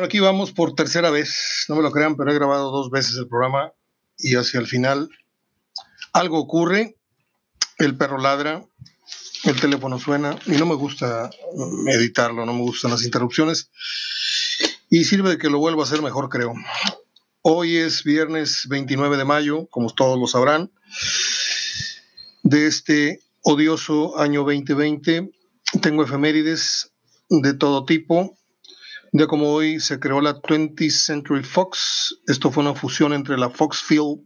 Bueno, 0.00 0.06
aquí 0.08 0.20
vamos 0.20 0.52
por 0.52 0.74
tercera 0.74 1.10
vez, 1.10 1.66
no 1.68 1.76
me 1.76 1.82
lo 1.82 1.92
crean, 1.92 2.16
pero 2.16 2.30
he 2.30 2.34
grabado 2.34 2.70
dos 2.70 2.90
veces 2.90 3.16
el 3.16 3.28
programa 3.28 3.74
y 4.16 4.34
hacia 4.34 4.58
el 4.58 4.66
final 4.66 5.10
algo 6.14 6.38
ocurre, 6.38 6.96
el 7.76 7.98
perro 7.98 8.16
ladra, 8.16 8.64
el 9.44 9.60
teléfono 9.60 9.98
suena 9.98 10.38
y 10.46 10.52
no 10.52 10.64
me 10.64 10.74
gusta 10.74 11.28
editarlo, 11.88 12.46
no 12.46 12.54
me 12.54 12.62
gustan 12.62 12.92
las 12.92 13.04
interrupciones 13.04 13.68
y 14.88 15.04
sirve 15.04 15.28
de 15.28 15.36
que 15.36 15.50
lo 15.50 15.58
vuelva 15.58 15.82
a 15.82 15.84
hacer 15.84 16.00
mejor, 16.00 16.30
creo. 16.30 16.54
Hoy 17.42 17.76
es 17.76 18.02
viernes 18.02 18.68
29 18.70 19.18
de 19.18 19.24
mayo, 19.26 19.66
como 19.66 19.90
todos 19.90 20.18
lo 20.18 20.26
sabrán, 20.26 20.72
de 22.42 22.66
este 22.66 23.20
odioso 23.42 24.18
año 24.18 24.44
2020. 24.44 25.30
Tengo 25.82 26.04
efemérides 26.04 26.90
de 27.28 27.52
todo 27.52 27.84
tipo. 27.84 28.39
De 29.12 29.26
como 29.26 29.52
hoy 29.52 29.80
se 29.80 29.98
creó 29.98 30.20
la 30.20 30.40
20th 30.40 30.90
Century 30.90 31.42
Fox. 31.42 32.14
Esto 32.28 32.52
fue 32.52 32.62
una 32.62 32.74
fusión 32.74 33.12
entre 33.12 33.36
la 33.36 33.50
Fox 33.50 33.82
Film, 33.82 34.20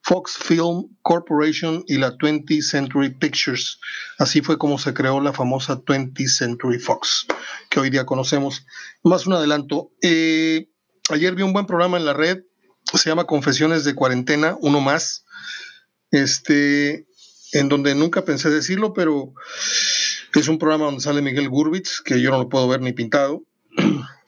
Fox 0.00 0.38
Film 0.38 0.96
Corporation 1.02 1.84
y 1.86 1.98
la 1.98 2.16
20th 2.16 2.62
Century 2.62 3.10
Pictures. 3.10 3.78
Así 4.18 4.40
fue 4.40 4.56
como 4.56 4.78
se 4.78 4.94
creó 4.94 5.20
la 5.20 5.34
famosa 5.34 5.76
20th 5.76 6.28
Century 6.28 6.78
Fox, 6.78 7.26
que 7.68 7.80
hoy 7.80 7.90
día 7.90 8.06
conocemos. 8.06 8.64
Más 9.02 9.26
un 9.26 9.34
adelanto. 9.34 9.90
Eh, 10.00 10.70
ayer 11.10 11.34
vi 11.34 11.42
un 11.42 11.52
buen 11.52 11.66
programa 11.66 11.98
en 11.98 12.06
la 12.06 12.14
red. 12.14 12.44
Se 12.94 13.10
llama 13.10 13.26
Confesiones 13.26 13.84
de 13.84 13.94
Cuarentena, 13.94 14.56
uno 14.58 14.80
más. 14.80 15.26
Este, 16.10 17.06
en 17.52 17.68
donde 17.68 17.94
nunca 17.94 18.24
pensé 18.24 18.48
decirlo, 18.48 18.94
pero 18.94 19.34
es 20.34 20.48
un 20.48 20.58
programa 20.58 20.86
donde 20.86 21.02
sale 21.02 21.20
Miguel 21.20 21.50
Gurbitz, 21.50 22.00
que 22.00 22.22
yo 22.22 22.30
no 22.30 22.38
lo 22.38 22.48
puedo 22.48 22.66
ver 22.68 22.80
ni 22.80 22.94
pintado 22.94 23.42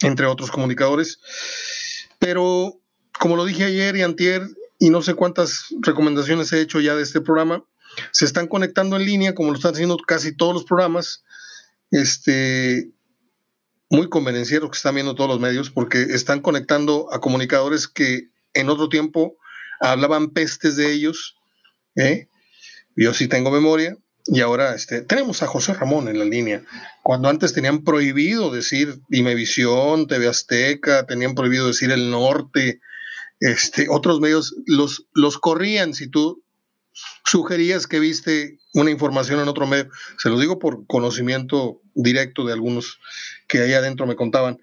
entre 0.02 0.26
otros 0.26 0.50
comunicadores. 0.50 1.20
Pero 2.18 2.80
como 3.18 3.36
lo 3.36 3.44
dije 3.44 3.64
ayer 3.64 3.96
y 3.96 4.02
antier, 4.02 4.46
y 4.78 4.90
no 4.90 5.02
sé 5.02 5.14
cuántas 5.14 5.66
recomendaciones 5.80 6.52
he 6.52 6.60
hecho 6.60 6.80
ya 6.80 6.94
de 6.94 7.02
este 7.02 7.20
programa, 7.20 7.64
se 8.12 8.24
están 8.24 8.46
conectando 8.46 8.96
en 8.96 9.04
línea, 9.04 9.34
como 9.34 9.50
lo 9.50 9.56
están 9.56 9.74
haciendo 9.74 9.96
casi 9.96 10.36
todos 10.36 10.54
los 10.54 10.64
programas, 10.64 11.24
este, 11.90 12.90
muy 13.88 14.08
convenencieros 14.08 14.70
que 14.70 14.76
están 14.76 14.94
viendo 14.94 15.14
todos 15.14 15.30
los 15.30 15.40
medios, 15.40 15.70
porque 15.70 16.02
están 16.02 16.40
conectando 16.40 17.08
a 17.12 17.20
comunicadores 17.20 17.88
que 17.88 18.30
en 18.52 18.68
otro 18.68 18.88
tiempo 18.88 19.36
hablaban 19.80 20.30
pestes 20.30 20.76
de 20.76 20.92
ellos. 20.92 21.36
¿eh? 21.94 22.28
Yo 22.96 23.14
sí 23.14 23.28
tengo 23.28 23.50
memoria, 23.50 23.96
y 24.28 24.40
ahora 24.40 24.74
este, 24.74 25.02
tenemos 25.02 25.42
a 25.42 25.46
José 25.46 25.74
Ramón 25.74 26.08
en 26.08 26.18
la 26.18 26.24
línea. 26.24 26.62
Cuando 27.02 27.28
antes 27.28 27.52
tenían 27.52 27.84
prohibido 27.84 28.50
decir 28.50 29.00
Imevisión, 29.10 30.06
TV 30.06 30.28
Azteca, 30.28 31.06
tenían 31.06 31.34
prohibido 31.34 31.66
decir 31.66 31.90
El 31.90 32.10
Norte, 32.10 32.80
este, 33.40 33.86
otros 33.88 34.20
medios 34.20 34.54
los, 34.66 35.06
los 35.12 35.38
corrían 35.38 35.94
si 35.94 36.08
tú 36.08 36.42
sugerías 37.24 37.86
que 37.86 38.00
viste 38.00 38.58
una 38.74 38.90
información 38.90 39.40
en 39.40 39.48
otro 39.48 39.66
medio. 39.66 39.90
Se 40.18 40.28
lo 40.28 40.38
digo 40.38 40.58
por 40.58 40.86
conocimiento 40.86 41.80
directo 41.94 42.44
de 42.44 42.52
algunos 42.52 42.98
que 43.46 43.60
ahí 43.60 43.74
adentro 43.74 44.06
me 44.06 44.16
contaban. 44.16 44.58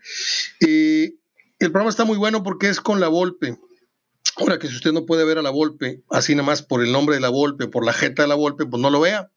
Y 0.59 1.19
el 1.59 1.71
programa 1.71 1.89
está 1.89 2.05
muy 2.05 2.17
bueno 2.17 2.43
porque 2.43 2.69
es 2.69 2.81
con 2.81 2.99
la 2.99 3.07
Volpe. 3.07 3.57
Ahora 4.37 4.57
que 4.57 4.67
si 4.67 4.75
usted 4.75 4.93
no 4.93 5.05
puede 5.05 5.25
ver 5.25 5.37
a 5.37 5.43
la 5.43 5.51
Volpe, 5.51 6.01
así 6.09 6.33
nada 6.33 6.45
más 6.45 6.63
por 6.63 6.83
el 6.83 6.91
nombre 6.91 7.15
de 7.15 7.21
la 7.21 7.29
Volpe, 7.29 7.67
por 7.67 7.85
la 7.85 7.93
jeta 7.93 8.23
de 8.23 8.27
la 8.27 8.35
Volpe, 8.35 8.65
pues 8.65 8.81
no 8.81 8.89
lo 8.89 8.99
vea. 8.99 9.31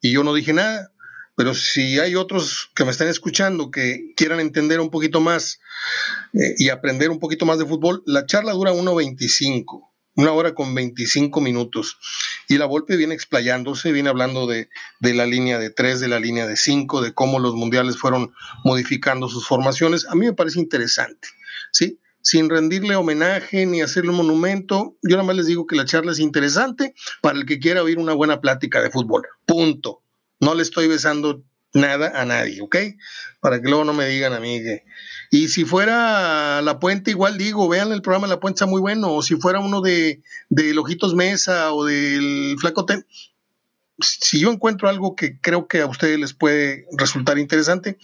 Y 0.00 0.12
yo 0.12 0.24
no 0.24 0.32
dije 0.32 0.52
nada. 0.52 0.92
Pero 1.36 1.54
si 1.54 2.00
hay 2.00 2.16
otros 2.16 2.70
que 2.74 2.84
me 2.84 2.90
están 2.90 3.06
escuchando 3.06 3.70
que 3.70 4.12
quieran 4.16 4.40
entender 4.40 4.80
un 4.80 4.90
poquito 4.90 5.20
más 5.20 5.60
eh, 6.32 6.54
y 6.58 6.70
aprender 6.70 7.10
un 7.10 7.20
poquito 7.20 7.46
más 7.46 7.60
de 7.60 7.64
fútbol, 7.64 8.02
la 8.06 8.26
charla 8.26 8.52
dura 8.52 8.72
1.25, 8.72 9.88
una 10.16 10.32
hora 10.32 10.54
con 10.54 10.74
25 10.74 11.40
minutos. 11.40 11.96
Y 12.48 12.58
la 12.58 12.64
Volpe 12.64 12.96
viene 12.96 13.14
explayándose, 13.14 13.92
viene 13.92 14.08
hablando 14.08 14.48
de, 14.48 14.68
de 14.98 15.14
la 15.14 15.26
línea 15.26 15.60
de 15.60 15.70
3, 15.70 16.00
de 16.00 16.08
la 16.08 16.18
línea 16.18 16.44
de 16.46 16.56
5, 16.56 17.02
de 17.02 17.14
cómo 17.14 17.38
los 17.38 17.54
mundiales 17.54 17.98
fueron 17.98 18.32
modificando 18.64 19.28
sus 19.28 19.46
formaciones. 19.46 20.06
A 20.08 20.16
mí 20.16 20.26
me 20.26 20.32
parece 20.32 20.58
interesante, 20.58 21.28
¿sí? 21.70 22.00
Sin 22.28 22.50
rendirle 22.50 22.94
homenaje 22.94 23.64
ni 23.64 23.80
hacerle 23.80 24.10
un 24.10 24.18
monumento. 24.18 24.98
Yo 25.02 25.16
nada 25.16 25.22
más 25.22 25.34
les 25.34 25.46
digo 25.46 25.66
que 25.66 25.76
la 25.76 25.86
charla 25.86 26.12
es 26.12 26.18
interesante 26.18 26.94
para 27.22 27.38
el 27.38 27.46
que 27.46 27.58
quiera 27.58 27.82
oír 27.82 27.98
una 27.98 28.12
buena 28.12 28.42
plática 28.42 28.82
de 28.82 28.90
fútbol. 28.90 29.22
Punto. 29.46 30.02
No 30.38 30.54
le 30.54 30.62
estoy 30.62 30.88
besando 30.88 31.42
nada 31.72 32.20
a 32.20 32.26
nadie, 32.26 32.60
¿ok? 32.60 32.76
Para 33.40 33.62
que 33.62 33.68
luego 33.68 33.84
no 33.84 33.94
me 33.94 34.06
digan 34.06 34.34
a 34.34 34.40
mí. 34.40 34.60
Y 35.30 35.48
si 35.48 35.64
fuera 35.64 36.60
La 36.60 36.78
Puente, 36.78 37.12
igual 37.12 37.38
digo, 37.38 37.66
vean 37.66 37.92
el 37.92 38.02
programa 38.02 38.26
La 38.26 38.40
Puente 38.40 38.56
está 38.56 38.66
muy 38.66 38.82
bueno, 38.82 39.14
o 39.14 39.22
si 39.22 39.36
fuera 39.36 39.60
uno 39.60 39.80
de, 39.80 40.22
de 40.50 40.74
Lojitos 40.74 41.14
Mesa 41.14 41.72
o 41.72 41.86
del 41.86 42.56
Flaco 42.60 42.84
Ten, 42.84 43.06
si 44.00 44.38
yo 44.38 44.52
encuentro 44.52 44.90
algo 44.90 45.16
que 45.16 45.40
creo 45.40 45.66
que 45.66 45.80
a 45.80 45.86
ustedes 45.86 46.20
les 46.20 46.34
puede 46.34 46.84
resultar 46.92 47.38
interesante, 47.38 47.98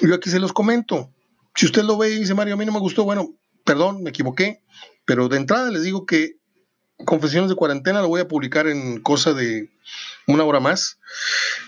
yo 0.00 0.14
aquí 0.14 0.30
se 0.30 0.38
los 0.38 0.52
comento. 0.52 1.10
Si 1.56 1.66
usted 1.66 1.82
lo 1.82 1.98
ve 1.98 2.12
y 2.12 2.20
dice, 2.20 2.34
Mario, 2.34 2.54
a 2.54 2.56
mí 2.56 2.64
no 2.64 2.72
me 2.72 2.78
gustó, 2.78 3.02
bueno, 3.02 3.34
perdón, 3.64 4.02
me 4.02 4.10
equivoqué, 4.10 4.62
pero 5.04 5.28
de 5.28 5.38
entrada 5.38 5.70
les 5.70 5.82
digo 5.82 6.06
que 6.06 6.36
Confesiones 7.04 7.50
de 7.50 7.56
Cuarentena 7.56 8.02
lo 8.02 8.08
voy 8.08 8.20
a 8.20 8.28
publicar 8.28 8.68
en 8.68 9.00
cosa 9.00 9.32
de 9.32 9.70
una 10.26 10.44
hora 10.44 10.60
más, 10.60 10.98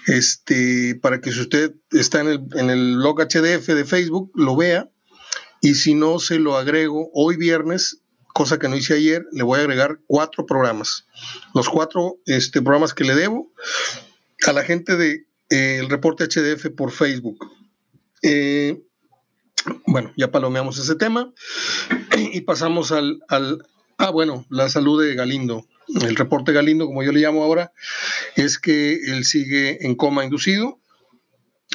este, 0.06 0.94
para 1.02 1.20
que 1.20 1.32
si 1.32 1.40
usted 1.40 1.74
está 1.90 2.20
en 2.20 2.28
el, 2.28 2.40
en 2.54 2.70
el 2.70 2.96
blog 2.96 3.20
HDF 3.20 3.66
de 3.66 3.84
Facebook, 3.84 4.30
lo 4.34 4.56
vea, 4.56 4.88
y 5.60 5.74
si 5.74 5.94
no, 5.94 6.20
se 6.20 6.38
lo 6.38 6.56
agrego 6.56 7.10
hoy 7.12 7.36
viernes, 7.36 8.02
cosa 8.32 8.58
que 8.58 8.68
no 8.68 8.76
hice 8.76 8.94
ayer, 8.94 9.26
le 9.32 9.42
voy 9.42 9.58
a 9.58 9.62
agregar 9.62 9.98
cuatro 10.06 10.46
programas, 10.46 11.06
los 11.54 11.68
cuatro 11.68 12.18
este, 12.26 12.62
programas 12.62 12.94
que 12.94 13.04
le 13.04 13.14
debo 13.14 13.52
a 14.46 14.52
la 14.52 14.62
gente 14.62 14.96
de 14.96 15.26
eh, 15.50 15.78
el 15.80 15.88
reporte 15.88 16.24
HDF 16.28 16.68
por 16.76 16.92
Facebook. 16.92 17.50
Eh, 18.22 18.80
bueno, 19.86 20.12
ya 20.16 20.30
palomeamos 20.30 20.78
ese 20.78 20.94
tema 20.94 21.32
y 22.16 22.40
pasamos 22.42 22.92
al, 22.92 23.20
Ah, 23.98 24.10
bueno, 24.10 24.44
la 24.50 24.68
salud 24.68 25.02
de 25.02 25.14
Galindo. 25.14 25.66
El 25.88 26.16
reporte 26.16 26.52
Galindo, 26.52 26.86
como 26.86 27.02
yo 27.02 27.12
le 27.12 27.20
llamo 27.20 27.42
ahora, 27.42 27.72
es 28.34 28.58
que 28.58 28.94
él 28.94 29.24
sigue 29.24 29.86
en 29.86 29.94
coma 29.94 30.24
inducido, 30.24 30.80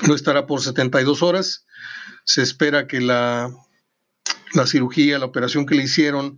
no 0.07 0.13
estará 0.13 0.45
por 0.45 0.61
72 0.61 1.23
horas. 1.23 1.65
Se 2.23 2.43
espera 2.43 2.87
que 2.87 3.01
la, 3.01 3.51
la 4.53 4.67
cirugía, 4.67 5.17
la 5.17 5.25
operación 5.25 5.65
que 5.65 5.75
le 5.75 5.83
hicieron, 5.83 6.37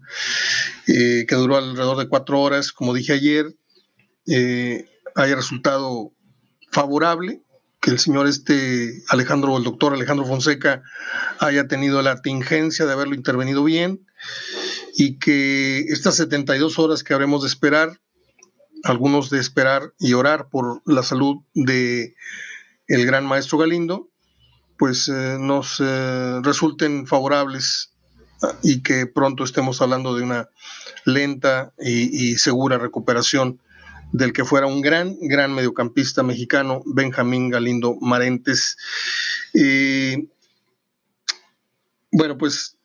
eh, 0.87 1.25
que 1.27 1.35
duró 1.35 1.57
alrededor 1.57 1.97
de 1.97 2.07
cuatro 2.07 2.39
horas, 2.39 2.71
como 2.71 2.93
dije 2.93 3.13
ayer, 3.13 3.53
eh, 4.27 4.85
haya 5.15 5.35
resultado 5.35 6.13
favorable 6.71 7.42
que 7.83 7.91
el 7.91 7.99
señor 7.99 8.27
este 8.27 9.03
Alejandro, 9.09 9.57
el 9.57 9.65
doctor 9.65 9.93
Alejandro 9.93 10.25
Fonseca, 10.25 10.83
haya 11.39 11.67
tenido 11.67 12.01
la 12.01 12.21
tingencia 12.21 12.85
de 12.85 12.93
haberlo 12.93 13.13
intervenido 13.13 13.61
bien 13.61 14.07
y 14.95 15.19
que 15.19 15.79
estas 15.89 16.15
72 16.15 16.79
horas 16.79 17.03
que 17.03 17.13
habremos 17.13 17.41
de 17.41 17.49
esperar, 17.49 17.99
algunos 18.85 19.29
de 19.29 19.41
esperar 19.41 19.93
y 19.99 20.13
orar 20.13 20.47
por 20.49 20.81
la 20.85 21.03
salud 21.03 21.41
de 21.55 22.15
el 22.87 23.05
gran 23.05 23.25
maestro 23.25 23.57
Galindo, 23.57 24.07
pues 24.77 25.09
eh, 25.09 25.35
nos 25.37 25.81
eh, 25.81 26.39
resulten 26.41 27.05
favorables 27.05 27.91
y 28.61 28.81
que 28.81 29.07
pronto 29.07 29.43
estemos 29.43 29.81
hablando 29.81 30.15
de 30.15 30.23
una 30.23 30.49
lenta 31.03 31.73
y 31.77 32.37
segura 32.37 32.77
recuperación 32.77 33.59
del 34.13 34.31
que 34.31 34.45
fuera 34.45 34.67
un 34.67 34.81
gran, 34.81 35.17
gran 35.21 35.53
mediocampista 35.53 36.23
mexicano, 36.23 36.83
Benjamín 36.85 37.49
Galindo 37.49 37.97
Marentes. 37.99 38.77
bueno, 42.11 42.37
pues 42.37 42.77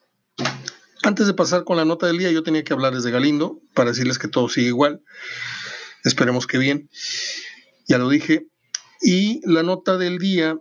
antes 1.05 1.27
de 1.27 1.35
pasar 1.35 1.65
con 1.65 1.77
la 1.77 1.85
nota 1.85 2.07
del 2.07 2.19
día, 2.19 2.33
yo 2.33 2.43
tenía 2.43 2.65
que 2.65 2.73
hablarles 2.73 3.05
de 3.05 3.11
Galindo 3.11 3.61
para 3.75 3.91
decirles 3.91 4.19
que 4.19 4.29
todo 4.29 4.49
sigue 4.49 4.69
igual. 4.69 5.03
Esperemos 6.03 6.47
que 6.47 6.59
bien. 6.59 6.89
Ya 7.87 7.99
lo 7.99 8.09
dije. 8.09 8.47
Y 9.03 9.41
la 9.45 9.63
nota 9.63 9.99
del 9.99 10.19
día 10.19 10.59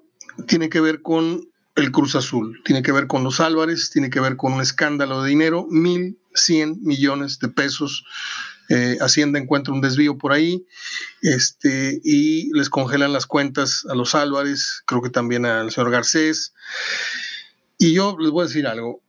tiene 0.48 0.70
que 0.70 0.82
ver 0.82 1.02
con 1.02 1.50
el 1.76 1.92
Cruz 1.92 2.16
Azul, 2.16 2.62
tiene 2.66 2.82
que 2.82 2.92
ver 2.92 3.08
con 3.08 3.24
los 3.24 3.40
Álvarez, 3.40 3.90
tiene 3.90 4.10
que 4.10 4.20
ver 4.20 4.36
con 4.36 4.54
un 4.54 4.62
escándalo 4.62 5.22
de 5.24 5.30
dinero, 5.30 5.66
mil 5.70 6.20
cien 6.34 6.78
millones 6.82 7.40
de 7.40 7.48
pesos 7.48 8.04
eh, 8.70 8.98
Hacienda 9.00 9.40
encuentra 9.40 9.74
un 9.74 9.82
desvío 9.82 10.18
por 10.18 10.34
ahí 10.34 10.66
este, 11.22 12.02
y 12.04 12.52
les 12.54 12.70
congelan 12.70 13.14
las 13.14 13.26
cuentas 13.26 13.86
a 13.90 13.96
los 13.96 14.16
Álvarez, 14.16 14.84
creo 14.86 15.02
que 15.02 15.10
también 15.10 15.46
al 15.46 15.72
señor 15.72 15.92
Garcés. 15.92 16.54
Y 17.78 17.94
yo 17.94 18.18
les 18.20 18.32
voy 18.32 18.44
a 18.44 18.48
decir 18.48 18.68
algo. 18.68 19.02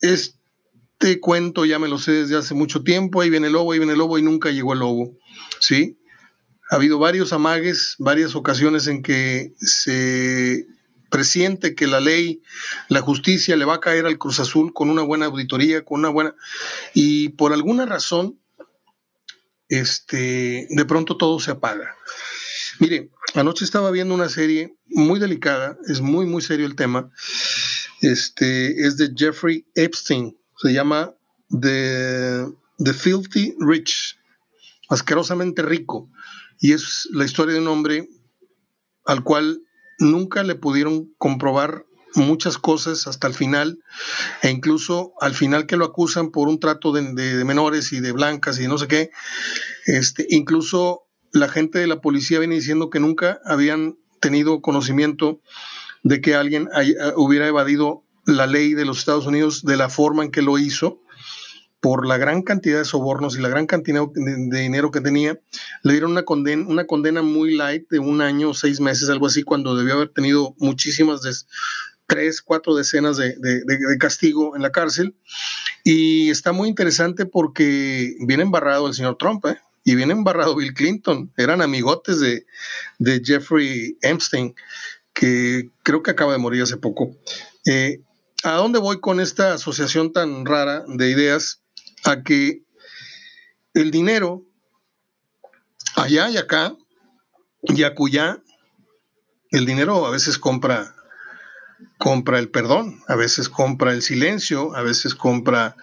Este 0.00 1.20
cuento 1.20 1.64
ya 1.64 1.78
me 1.78 1.88
lo 1.88 1.98
sé 1.98 2.12
desde 2.12 2.36
hace 2.36 2.54
mucho 2.54 2.82
tiempo. 2.82 3.20
Ahí 3.20 3.30
viene 3.30 3.46
el 3.46 3.54
lobo, 3.54 3.72
ahí 3.72 3.78
viene 3.78 3.92
el 3.94 3.98
lobo 3.98 4.18
y 4.18 4.22
nunca 4.22 4.50
llegó 4.50 4.74
el 4.74 4.80
lobo. 4.80 5.16
¿Sí? 5.60 5.98
Ha 6.70 6.76
habido 6.76 6.98
varios 6.98 7.32
amagues, 7.32 7.96
varias 7.98 8.34
ocasiones 8.34 8.86
en 8.86 9.02
que 9.02 9.54
se 9.58 10.66
presiente 11.10 11.74
que 11.74 11.86
la 11.86 12.00
ley, 12.00 12.42
la 12.88 13.00
justicia 13.00 13.56
le 13.56 13.64
va 13.64 13.74
a 13.74 13.80
caer 13.80 14.04
al 14.04 14.18
Cruz 14.18 14.40
Azul 14.40 14.72
con 14.72 14.90
una 14.90 15.02
buena 15.02 15.26
auditoría, 15.26 15.84
con 15.84 16.00
una 16.00 16.08
buena... 16.08 16.34
Y 16.92 17.30
por 17.30 17.52
alguna 17.52 17.86
razón, 17.86 18.40
este, 19.68 20.66
de 20.68 20.84
pronto 20.84 21.16
todo 21.16 21.40
se 21.40 21.50
apaga. 21.50 21.96
Mire, 22.80 23.10
anoche 23.34 23.64
estaba 23.64 23.90
viendo 23.90 24.14
una 24.14 24.28
serie 24.28 24.76
muy 24.86 25.20
delicada, 25.20 25.78
es 25.88 26.00
muy, 26.00 26.26
muy 26.26 26.42
serio 26.42 26.66
el 26.66 26.74
tema. 26.74 27.10
Este, 28.00 28.86
es 28.86 28.96
de 28.96 29.12
Jeffrey 29.16 29.66
Epstein, 29.74 30.36
se 30.58 30.72
llama 30.72 31.14
The, 31.48 32.46
The 32.78 32.92
Filthy 32.92 33.54
Rich, 33.60 34.18
asquerosamente 34.88 35.62
rico. 35.62 36.10
Y 36.60 36.72
es 36.72 37.08
la 37.12 37.24
historia 37.24 37.54
de 37.54 37.60
un 37.60 37.68
hombre 37.68 38.08
al 39.04 39.22
cual 39.22 39.62
nunca 39.98 40.42
le 40.42 40.54
pudieron 40.54 41.12
comprobar 41.18 41.84
muchas 42.14 42.58
cosas 42.58 43.06
hasta 43.06 43.26
el 43.26 43.34
final, 43.34 43.78
e 44.42 44.50
incluso 44.50 45.14
al 45.20 45.34
final 45.34 45.66
que 45.66 45.76
lo 45.76 45.84
acusan 45.84 46.30
por 46.30 46.48
un 46.48 46.60
trato 46.60 46.92
de, 46.92 47.02
menores 47.44 47.92
y 47.92 48.00
de 48.00 48.12
blancas 48.12 48.60
y 48.60 48.68
no 48.68 48.78
sé 48.78 48.88
qué, 48.88 49.10
este, 49.86 50.26
incluso 50.30 51.02
la 51.32 51.48
gente 51.48 51.78
de 51.78 51.86
la 51.86 52.00
policía 52.00 52.38
viene 52.38 52.54
diciendo 52.54 52.90
que 52.90 53.00
nunca 53.00 53.40
habían 53.44 53.96
tenido 54.20 54.60
conocimiento 54.60 55.40
de 56.02 56.20
que 56.20 56.34
alguien 56.34 56.68
hubiera 57.16 57.46
evadido 57.46 58.04
la 58.26 58.46
ley 58.46 58.74
de 58.74 58.84
los 58.84 58.98
Estados 58.98 59.26
Unidos 59.26 59.64
de 59.64 59.76
la 59.76 59.88
forma 59.88 60.24
en 60.24 60.30
que 60.30 60.42
lo 60.42 60.58
hizo 60.58 61.00
por 61.84 62.06
la 62.06 62.16
gran 62.16 62.40
cantidad 62.40 62.78
de 62.78 62.86
sobornos 62.86 63.36
y 63.36 63.42
la 63.42 63.50
gran 63.50 63.66
cantidad 63.66 64.06
de, 64.14 64.58
dinero 64.58 64.90
que 64.90 65.02
tenía, 65.02 65.38
le 65.82 65.92
dieron 65.92 66.12
una 66.12 66.22
condena, 66.22 66.66
una 66.66 66.86
condena 66.86 67.20
muy 67.20 67.54
light 67.54 67.90
de 67.90 67.98
un 67.98 68.22
año, 68.22 68.54
seis 68.54 68.80
meses, 68.80 69.10
algo 69.10 69.26
así, 69.26 69.42
cuando 69.42 69.76
debió 69.76 69.92
haber 69.92 70.08
tenido 70.08 70.54
muchísimas, 70.56 71.20
tres, 72.14 72.42
cuatro 72.42 72.74
decenas 72.74 73.16
de, 73.16 73.34
castigo 73.98 74.56
en 74.56 74.62
la 74.62 74.72
cárcel. 74.72 75.14
Y 75.82 76.30
está 76.30 76.52
muy 76.52 76.68
interesante 76.68 77.26
porque 77.26 78.14
viene 78.20 78.42
embarrado 78.42 78.86
el 78.86 78.94
señor 78.94 79.16
Trump, 79.18 79.44
¿eh? 79.46 79.58
y 79.84 79.94
viene 79.94 80.12
embarrado 80.12 80.56
Bill 80.56 80.74
Clinton. 80.74 81.32
Eran 81.36 81.60
amigotes 81.60 82.20
de, 82.20 82.46
de 82.98 83.20
Jeffrey 83.24 83.98
Epstein, 84.00 84.54
que 85.12 85.70
creo 85.82 86.02
que 86.02 86.10
acaba 86.10 86.32
de 86.32 86.38
morir 86.38 86.62
hace 86.62 86.76
poco. 86.76 87.14
Eh, 87.66 88.00
¿A 88.42 88.52
dónde 88.52 88.78
voy 88.78 89.00
con 89.00 89.20
esta 89.20 89.54
asociación 89.54 90.12
tan 90.12 90.44
rara 90.44 90.84
de 90.86 91.10
ideas? 91.10 91.60
a 92.04 92.22
que 92.22 92.62
el 93.72 93.90
dinero 93.90 94.44
allá 95.96 96.30
y 96.30 96.36
acá 96.36 96.76
y 97.62 97.82
acullá, 97.82 98.42
el 99.50 99.64
dinero 99.64 100.06
a 100.06 100.10
veces 100.10 100.38
compra 100.38 100.93
compra 101.98 102.38
el 102.38 102.48
perdón, 102.50 103.02
a 103.08 103.16
veces 103.16 103.48
compra 103.48 103.92
el 103.92 104.02
silencio, 104.02 104.74
a 104.74 104.82
veces 104.82 105.14
compra 105.14 105.76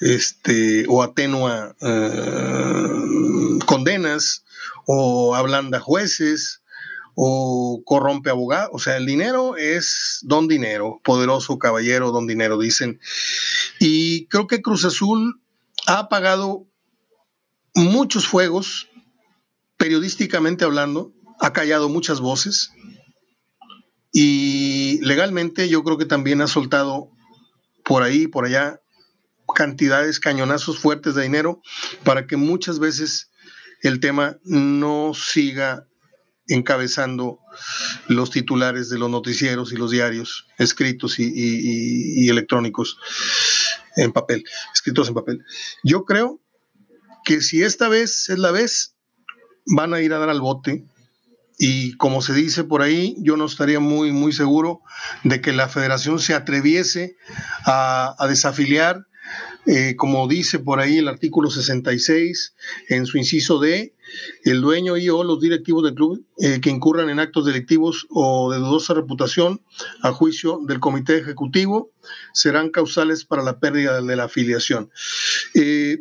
este 0.00 0.84
o 0.88 1.02
atenúa 1.02 1.76
eh, 1.80 3.58
condenas 3.66 4.44
o 4.86 5.34
ablanda 5.34 5.78
jueces 5.78 6.62
o 7.14 7.82
corrompe 7.84 8.30
abogados. 8.30 8.70
O 8.72 8.78
sea, 8.78 8.96
el 8.96 9.06
dinero 9.06 9.56
es 9.56 10.20
don 10.22 10.48
dinero, 10.48 11.00
poderoso 11.04 11.58
caballero, 11.58 12.10
don 12.10 12.26
dinero, 12.26 12.58
dicen. 12.58 13.00
Y 13.78 14.26
creo 14.26 14.46
que 14.46 14.62
Cruz 14.62 14.84
Azul 14.84 15.40
ha 15.86 15.98
apagado 15.98 16.66
muchos 17.74 18.26
fuegos, 18.26 18.88
periodísticamente 19.76 20.64
hablando, 20.64 21.12
ha 21.40 21.52
callado 21.52 21.88
muchas 21.88 22.20
voces 22.20 22.70
y 24.12 25.00
legalmente 25.02 25.68
yo 25.68 25.82
creo 25.82 25.98
que 25.98 26.04
también 26.04 26.40
ha 26.42 26.46
soltado 26.46 27.10
por 27.84 28.02
ahí, 28.02 28.26
por 28.26 28.44
allá, 28.44 28.80
cantidades, 29.54 30.20
cañonazos 30.20 30.78
fuertes 30.78 31.14
de 31.14 31.22
dinero 31.22 31.60
para 32.04 32.26
que 32.26 32.36
muchas 32.36 32.78
veces 32.78 33.30
el 33.82 34.00
tema 34.00 34.38
no 34.44 35.12
siga 35.14 35.86
encabezando 36.48 37.40
los 38.08 38.30
titulares 38.30 38.88
de 38.90 38.98
los 38.98 39.10
noticieros 39.10 39.72
y 39.72 39.76
los 39.76 39.90
diarios 39.90 40.46
escritos 40.58 41.18
y, 41.18 42.28
electrónicos 42.28 42.98
en 43.96 44.12
papel, 44.12 44.44
escritos 44.74 45.08
en 45.08 45.14
papel. 45.14 45.44
Yo 45.82 46.04
creo 46.04 46.40
que 47.24 47.40
si 47.40 47.62
esta 47.62 47.88
vez 47.88 48.28
es 48.28 48.38
la 48.38 48.50
vez, 48.50 48.94
van 49.66 49.94
a 49.94 50.00
ir 50.00 50.12
a 50.12 50.18
dar 50.18 50.28
al 50.28 50.40
bote. 50.40 50.84
Y 51.64 51.92
como 51.92 52.22
se 52.22 52.34
dice 52.34 52.64
por 52.64 52.82
ahí, 52.82 53.14
yo 53.20 53.36
no 53.36 53.44
estaría 53.44 53.78
muy, 53.78 54.10
muy 54.10 54.32
seguro 54.32 54.80
de 55.22 55.40
que 55.40 55.52
la 55.52 55.68
federación 55.68 56.18
se 56.18 56.34
atreviese 56.34 57.14
a, 57.64 58.16
desafiliar 58.28 59.06
eh, 59.66 59.94
como 59.94 60.26
dice 60.26 60.58
por 60.58 60.80
ahí 60.80 60.98
el 60.98 61.06
artículo 61.06 61.50
66, 61.50 62.56
en 62.88 63.06
su 63.06 63.16
inciso 63.16 63.60
D, 63.60 63.94
el 64.42 64.60
dueño 64.60 64.96
y 64.96 65.08
o 65.08 65.22
los 65.22 65.38
directivos 65.38 65.84
del 65.84 65.94
club 65.94 66.26
eh, 66.38 66.60
que 66.60 66.68
incurran 66.68 67.08
en 67.10 67.20
actos 67.20 67.46
delictivos 67.46 68.08
o 68.10 68.50
de 68.50 68.58
dudosa 68.58 68.94
reputación 68.94 69.62
a 70.02 70.10
juicio 70.10 70.58
del 70.66 70.80
comité 70.80 71.16
ejecutivo 71.16 71.92
serán 72.32 72.70
causales 72.70 73.24
para 73.24 73.44
la 73.44 73.60
pérdida 73.60 74.02
de 74.02 74.16
la 74.16 74.24
afiliación. 74.24 74.90
Eh, 75.54 75.98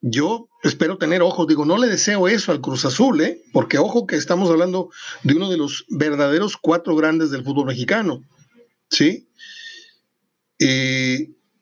yo 0.00 0.48
espero 0.62 0.98
tener 0.98 1.22
ojos, 1.22 1.46
digo, 1.46 1.64
no 1.64 1.76
le 1.76 1.86
deseo 1.86 2.28
eso 2.28 2.52
al 2.52 2.60
Cruz 2.60 2.84
Azul, 2.84 3.20
¿eh? 3.20 3.42
porque 3.52 3.78
ojo 3.78 4.06
que 4.06 4.16
estamos 4.16 4.50
hablando 4.50 4.90
de 5.22 5.34
uno 5.34 5.50
de 5.50 5.58
los 5.58 5.84
verdaderos 5.88 6.56
cuatro 6.56 6.96
grandes 6.96 7.30
del 7.30 7.44
fútbol 7.44 7.66
mexicano, 7.66 8.22
¿sí? 8.88 9.28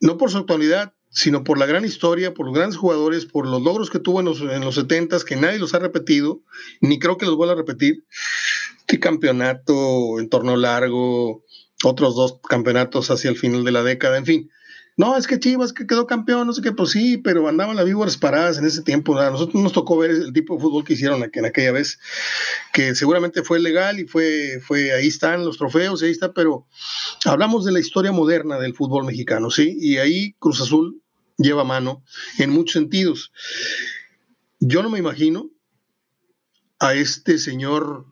no 0.01 0.17
por 0.17 0.31
su 0.31 0.39
actualidad, 0.39 0.95
sino 1.11 1.43
por 1.43 1.59
la 1.59 1.67
gran 1.67 1.85
historia, 1.85 2.35
por 2.35 2.47
los 2.47 2.55
grandes 2.55 2.77
jugadores, 2.77 3.27
por 3.27 3.47
los 3.47 3.63
logros 3.63 3.91
que 3.91 3.99
tuvo 3.99 4.21
en 4.21 4.27
los, 4.27 4.41
en 4.41 4.61
los 4.61 4.75
70 4.75 5.19
que 5.25 5.37
nadie 5.37 5.59
los 5.59 5.75
ha 5.75 5.79
repetido, 5.79 6.41
ni 6.81 6.99
creo 6.99 7.17
que 7.17 7.27
los 7.27 7.37
vuelva 7.37 7.55
a 7.55 7.57
repetir. 7.57 8.05
Qué 8.87 9.01
campeonato 9.01 10.19
en 10.19 10.29
torno 10.29 10.57
largo, 10.57 11.45
otros 11.85 12.15
dos 12.17 12.41
campeonatos 12.49 13.11
hacia 13.11 13.31
el 13.31 13.37
final 13.37 13.65
de 13.65 13.73
la 13.73 13.83
década, 13.83 14.17
en 14.19 14.27
fin 14.27 14.51
no, 14.99 15.17
es 15.17 15.29
que 15.29 15.39
Chivas 15.39 15.73
que 15.73 15.87
quedó 15.87 16.09
campeón, 16.09 16.49
no 16.49 16.53
sé 16.53 16.61
qué, 16.61 16.73
pues 16.73 16.91
sí, 16.91 17.19
pero 17.19 17.47
andaban 17.47 17.77
las 17.77 17.87
víboras 17.87 18.17
paradas 18.17 18.59
en 18.59 18.67
ese 18.67 18.83
tiempo. 18.83 19.17
A 19.17 19.31
nosotros 19.31 19.63
nos 19.63 19.73
tocó 19.73 19.97
ver 19.97 20.11
el 20.11 20.33
tipo 20.33 20.57
de 20.57 20.61
fútbol 20.61 20.83
que 20.83 20.95
hicieron 20.95 21.23
en 21.33 21.45
aquella 21.45 21.71
vez, 21.71 22.01
que 22.73 22.97
seguramente 22.97 23.45
fue 23.45 23.61
legal 23.61 24.01
y 24.01 24.09
fue, 24.09 24.61
fue 24.61 24.93
ahí 24.93 25.07
están 25.07 25.45
los 25.45 25.57
trofeos, 25.57 26.03
ahí 26.03 26.11
está, 26.11 26.33
pero 26.33 26.67
hablamos 27.25 27.65
de 27.65 27.71
la 27.71 27.79
historia 27.79 28.11
moderna 28.11 28.59
del 28.59 28.75
fútbol 28.75 29.05
mexicano, 29.05 29.53
¿sí? 29.53 29.77
Y 29.81 29.99
ahí 29.99 30.33
Cruz 30.41 30.61
Azul 30.61 31.01
lleva 31.37 31.63
mano 31.63 32.03
en 32.41 32.51
muchos 32.51 32.73
sentidos. 32.73 33.33
Yo 34.59 34.83
no 34.83 34.91
me 34.91 34.99
imagino 34.99 35.49
a 36.81 36.95
este 36.95 37.39
señor 37.39 38.05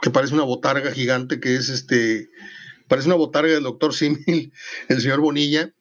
que 0.00 0.10
parece 0.10 0.34
una 0.34 0.44
botarga 0.44 0.92
gigante, 0.92 1.40
que 1.40 1.56
es 1.56 1.68
este, 1.68 2.30
parece 2.88 3.08
una 3.08 3.16
botarga 3.16 3.52
del 3.52 3.64
doctor 3.64 3.94
Simil, 3.94 4.52
el 4.88 5.00
señor 5.00 5.20
Bonilla, 5.20 5.74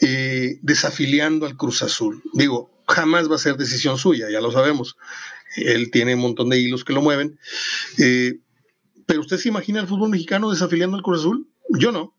eh, 0.00 0.58
desafiliando 0.62 1.46
al 1.46 1.56
Cruz 1.56 1.82
Azul. 1.82 2.22
Digo, 2.32 2.70
jamás 2.88 3.30
va 3.30 3.36
a 3.36 3.38
ser 3.38 3.56
decisión 3.56 3.98
suya, 3.98 4.30
ya 4.30 4.40
lo 4.40 4.50
sabemos. 4.50 4.96
Él 5.56 5.90
tiene 5.90 6.14
un 6.14 6.20
montón 6.20 6.48
de 6.48 6.58
hilos 6.58 6.84
que 6.84 6.92
lo 6.92 7.02
mueven. 7.02 7.38
Eh, 7.98 8.38
pero 9.06 9.20
usted 9.20 9.38
se 9.38 9.48
imagina 9.48 9.80
el 9.80 9.86
fútbol 9.86 10.10
mexicano 10.10 10.50
desafiliando 10.50 10.96
al 10.96 11.02
Cruz 11.02 11.20
Azul? 11.20 11.48
Yo 11.70 11.92
no. 11.92 12.14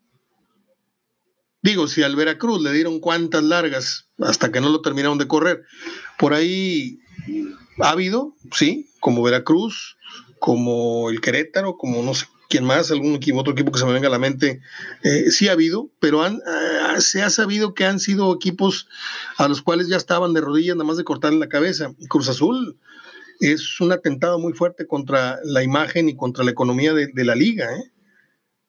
Digo, 1.63 1.87
si 1.87 2.01
al 2.03 2.15
Veracruz 2.15 2.61
le 2.61 2.73
dieron 2.73 2.99
cuantas 2.99 3.43
largas 3.43 4.09
hasta 4.19 4.51
que 4.51 4.61
no 4.61 4.69
lo 4.69 4.81
terminaron 4.81 5.17
de 5.17 5.27
correr, 5.27 5.63
por 6.17 6.33
ahí 6.33 6.99
ha 7.79 7.91
habido, 7.91 8.35
sí, 8.51 8.89
como 8.99 9.21
Veracruz, 9.21 9.97
como 10.39 11.09
el 11.11 11.21
Querétaro, 11.21 11.77
como 11.77 12.01
no 12.01 12.15
sé 12.15 12.25
quién 12.51 12.65
más, 12.65 12.91
algún 12.91 13.15
otro 13.15 13.53
equipo 13.53 13.71
que 13.71 13.79
se 13.79 13.85
me 13.85 13.93
venga 13.93 14.09
a 14.09 14.11
la 14.11 14.19
mente, 14.19 14.61
eh, 15.03 15.31
sí 15.31 15.47
ha 15.47 15.53
habido, 15.53 15.89
pero 15.99 16.21
ah, 16.21 16.95
se 16.99 17.23
ha 17.23 17.29
sabido 17.29 17.73
que 17.73 17.85
han 17.85 17.99
sido 17.99 18.35
equipos 18.35 18.87
a 19.37 19.47
los 19.47 19.61
cuales 19.61 19.87
ya 19.87 19.95
estaban 19.95 20.33
de 20.33 20.41
rodillas 20.41 20.75
nada 20.75 20.85
más 20.85 20.97
de 20.97 21.05
cortarle 21.05 21.39
la 21.39 21.49
cabeza. 21.49 21.95
Cruz 22.09 22.27
Azul 22.27 22.77
es 23.39 23.79
un 23.79 23.93
atentado 23.93 24.37
muy 24.37 24.53
fuerte 24.53 24.85
contra 24.85 25.39
la 25.45 25.63
imagen 25.63 26.09
y 26.09 26.15
contra 26.15 26.43
la 26.43 26.51
economía 26.51 26.93
de, 26.93 27.25
la 27.25 27.35
liga. 27.35 27.65
¿eh? 27.73 27.91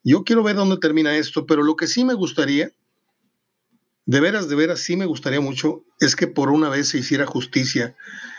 Yo 0.05 0.23
quiero 0.23 0.45
ver 0.45 0.57
dónde 0.57 0.79
termina 0.79 1.17
esto, 1.17 1.45
pero 1.45 1.65
lo 1.65 1.75
que 1.75 1.89
sí 1.89 2.05
me 2.05 2.15
gustaría, 2.15 2.71
de 4.05 4.21
veras, 4.21 4.49
de 4.49 4.57
veras, 4.57 4.81
sí 4.81 4.97
me 4.97 5.07
gustaría 5.07 5.41
mucho, 5.41 5.85
es 6.01 6.17
que 6.17 6.27
por 6.27 6.51
una 6.51 6.69
vez 6.69 6.89
se 6.89 6.99
hiciera 6.99 7.27
justicia 7.27 7.95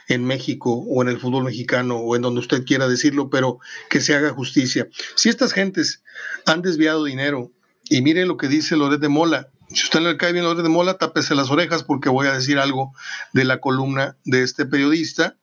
en 0.08 0.26
México 0.26 0.74
o 0.74 1.02
en 1.02 1.08
el 1.08 1.20
fútbol 1.20 1.46
mexicano 1.46 1.98
o 1.98 2.16
en 2.16 2.22
donde 2.22 2.42
usted 2.42 2.66
quiera 2.66 2.88
decirlo, 2.88 3.30
pero 3.30 3.60
que 3.90 4.02
se 4.02 4.14
haga 4.14 4.32
justicia. 4.32 4.88
Si 5.16 5.30
estas 5.30 5.54
gentes 5.54 6.04
han 6.46 6.62
desviado 6.62 7.06
dinero, 7.06 7.52
y 7.90 8.02
mire 8.02 8.26
lo 8.26 8.38
que 8.38 8.48
dice 8.48 8.76
Loret 8.76 9.00
de 9.00 9.10
Mola, 9.10 9.50
si 9.70 9.84
usted 9.84 10.02
le 10.02 10.18
cae 10.18 10.34
bien 10.34 10.44
Loret 10.44 10.64
de 10.64 10.70
Mola, 10.70 10.98
tápese 10.98 11.36
las 11.36 11.50
orejas 11.50 11.84
porque 11.84 12.10
voy 12.10 12.28
a 12.28 12.34
decir 12.34 12.60
algo 12.60 12.94
de 13.32 13.46
la 13.46 13.60
columna 13.60 14.18
de 14.26 14.44
este 14.44 14.66
periodista 14.66 15.38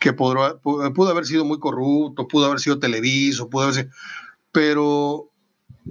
que 0.00 0.12
pudo 0.12 1.08
haber 1.08 1.24
sido 1.24 1.44
muy 1.46 1.58
corrupto, 1.58 2.28
pudo 2.28 2.46
haber 2.46 2.60
sido 2.60 2.78
televiso, 2.78 3.48
pudo 3.48 3.64
haber 3.64 3.88
pero 4.52 5.30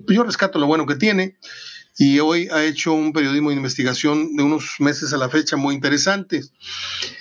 yo 0.08 0.24
rescato 0.24 0.60
lo 0.60 0.68
bueno 0.68 0.86
que 0.86 0.96
tiene 0.96 1.38
y 1.98 2.20
hoy 2.20 2.48
ha 2.52 2.64
hecho 2.64 2.94
un 2.94 3.14
periodismo 3.14 3.50
de 3.50 3.58
investigación 3.58 4.36
de 4.36 4.44
unos 4.44 4.76
meses 4.80 5.14
a 5.14 5.18
la 5.18 5.30
fecha 5.30 5.58
muy 5.58 5.76
interesante. 5.76 6.42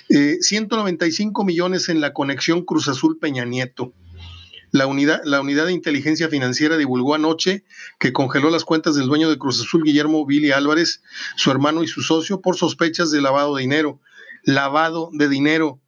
195 0.09 1.43
millones 1.43 1.89
en 1.89 2.01
la 2.01 2.13
conexión 2.13 2.63
Cruz 2.63 2.87
Azul 2.87 3.17
Peña 3.19 3.45
Nieto. 3.45 3.93
La 4.71 4.87
unidad, 4.87 5.21
la 5.25 5.41
unidad 5.41 5.65
de 5.65 5.73
inteligencia 5.73 6.29
financiera 6.29 6.77
divulgó 6.77 7.13
anoche 7.13 7.65
que 7.99 8.13
congeló 8.13 8.49
las 8.49 8.63
cuentas 8.63 8.95
del 8.95 9.07
dueño 9.07 9.29
de 9.29 9.37
Cruz 9.37 9.59
Azul, 9.59 9.83
Guillermo 9.83 10.25
Billy 10.25 10.51
Álvarez, 10.51 11.03
su 11.35 11.51
hermano 11.51 11.83
y 11.83 11.87
su 11.87 12.01
socio, 12.01 12.39
por 12.39 12.55
sospechas 12.55 13.11
de 13.11 13.21
lavado 13.21 13.55
de 13.55 13.61
dinero. 13.63 13.99
Lavado 14.43 15.09
de 15.11 15.27
dinero. 15.27 15.81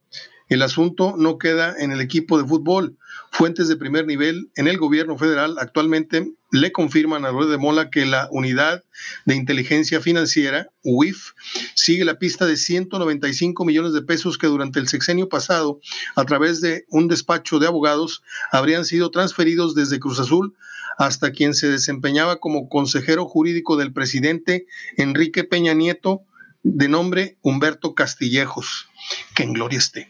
El 0.48 0.60
asunto 0.60 1.14
no 1.16 1.38
queda 1.38 1.74
en 1.78 1.92
el 1.92 2.02
equipo 2.02 2.36
de 2.36 2.46
fútbol. 2.46 2.98
Fuentes 3.36 3.66
de 3.66 3.74
primer 3.74 4.06
nivel 4.06 4.48
en 4.54 4.68
el 4.68 4.78
gobierno 4.78 5.18
federal 5.18 5.56
actualmente 5.58 6.32
le 6.52 6.70
confirman 6.70 7.24
a 7.24 7.32
Loret 7.32 7.48
de 7.48 7.58
Mola 7.58 7.90
que 7.90 8.06
la 8.06 8.28
unidad 8.30 8.84
de 9.24 9.34
inteligencia 9.34 10.00
financiera, 10.00 10.68
UIF, 10.84 11.32
sigue 11.74 12.04
la 12.04 12.20
pista 12.20 12.46
de 12.46 12.56
195 12.56 13.64
millones 13.64 13.92
de 13.92 14.02
pesos 14.02 14.38
que 14.38 14.46
durante 14.46 14.78
el 14.78 14.86
sexenio 14.86 15.28
pasado, 15.28 15.80
a 16.14 16.24
través 16.24 16.60
de 16.60 16.84
un 16.90 17.08
despacho 17.08 17.58
de 17.58 17.66
abogados, 17.66 18.22
habrían 18.52 18.84
sido 18.84 19.10
transferidos 19.10 19.74
desde 19.74 19.98
Cruz 19.98 20.20
Azul 20.20 20.54
hasta 20.96 21.32
quien 21.32 21.54
se 21.54 21.68
desempeñaba 21.68 22.36
como 22.36 22.68
consejero 22.68 23.26
jurídico 23.26 23.76
del 23.76 23.92
presidente 23.92 24.66
Enrique 24.96 25.42
Peña 25.42 25.74
Nieto, 25.74 26.22
de 26.62 26.86
nombre 26.86 27.36
Humberto 27.42 27.96
Castillejos. 27.96 28.86
Que 29.34 29.42
en 29.42 29.54
gloria 29.54 29.78
esté. 29.80 30.08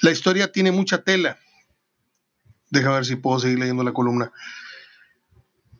La 0.00 0.10
historia 0.10 0.50
tiene 0.50 0.72
mucha 0.72 1.04
tela. 1.04 1.38
Déjame 2.70 2.96
ver 2.96 3.04
si 3.04 3.16
puedo 3.16 3.38
seguir 3.38 3.58
leyendo 3.58 3.82
la 3.82 3.92
columna. 3.92 4.32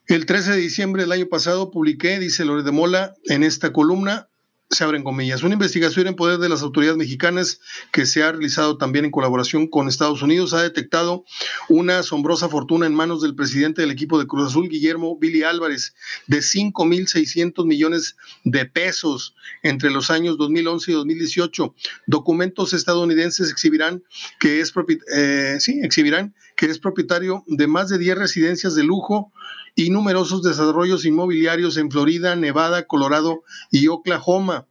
El 0.06 0.26
13 0.26 0.52
de 0.52 0.56
diciembre 0.56 1.02
del 1.02 1.12
año 1.12 1.28
pasado 1.28 1.70
publiqué, 1.70 2.18
dice 2.18 2.44
Lore 2.44 2.64
de 2.64 2.72
Mola, 2.72 3.14
en 3.26 3.44
esta 3.44 3.72
columna, 3.72 4.28
se 4.70 4.84
abren 4.84 5.02
comillas, 5.02 5.42
una 5.42 5.54
investigación 5.54 6.06
en 6.06 6.14
poder 6.14 6.38
de 6.38 6.48
las 6.48 6.62
autoridades 6.62 6.96
mexicanas 6.96 7.60
que 7.90 8.06
se 8.06 8.22
ha 8.22 8.30
realizado 8.30 8.78
también 8.78 9.04
en 9.04 9.10
colaboración 9.10 9.66
con 9.66 9.88
Estados 9.88 10.22
Unidos 10.22 10.52
ha 10.52 10.62
detectado 10.62 11.24
una 11.68 11.98
asombrosa 11.98 12.48
fortuna 12.48 12.86
en 12.86 12.94
manos 12.94 13.20
del 13.20 13.34
presidente 13.34 13.82
del 13.82 13.90
equipo 13.90 14.16
de 14.18 14.28
Cruz 14.28 14.50
Azul, 14.50 14.68
Guillermo 14.68 15.18
Billy 15.18 15.42
Álvarez, 15.42 15.94
de 16.28 16.38
5.600 16.38 17.66
millones 17.66 18.16
de 18.44 18.64
pesos 18.64 19.34
entre 19.64 19.90
los 19.90 20.08
años 20.08 20.38
2011 20.38 20.92
y 20.92 20.94
2018. 20.94 21.74
Documentos 22.06 22.72
estadounidenses 22.72 23.50
exhibirán 23.50 24.04
que 24.38 24.60
es, 24.60 24.72
eh, 25.16 25.56
sí, 25.58 25.80
exhibirán 25.82 26.32
que 26.60 26.66
es 26.66 26.78
propietario 26.78 27.42
de 27.46 27.66
más 27.66 27.88
de 27.88 27.96
10 27.96 28.18
residencias 28.18 28.74
de 28.74 28.84
lujo 28.84 29.32
y 29.74 29.88
numerosos 29.88 30.42
desarrollos 30.42 31.06
inmobiliarios 31.06 31.78
en 31.78 31.90
Florida, 31.90 32.36
Nevada, 32.36 32.86
Colorado 32.86 33.44
y 33.70 33.88
Oklahoma. 33.88 34.66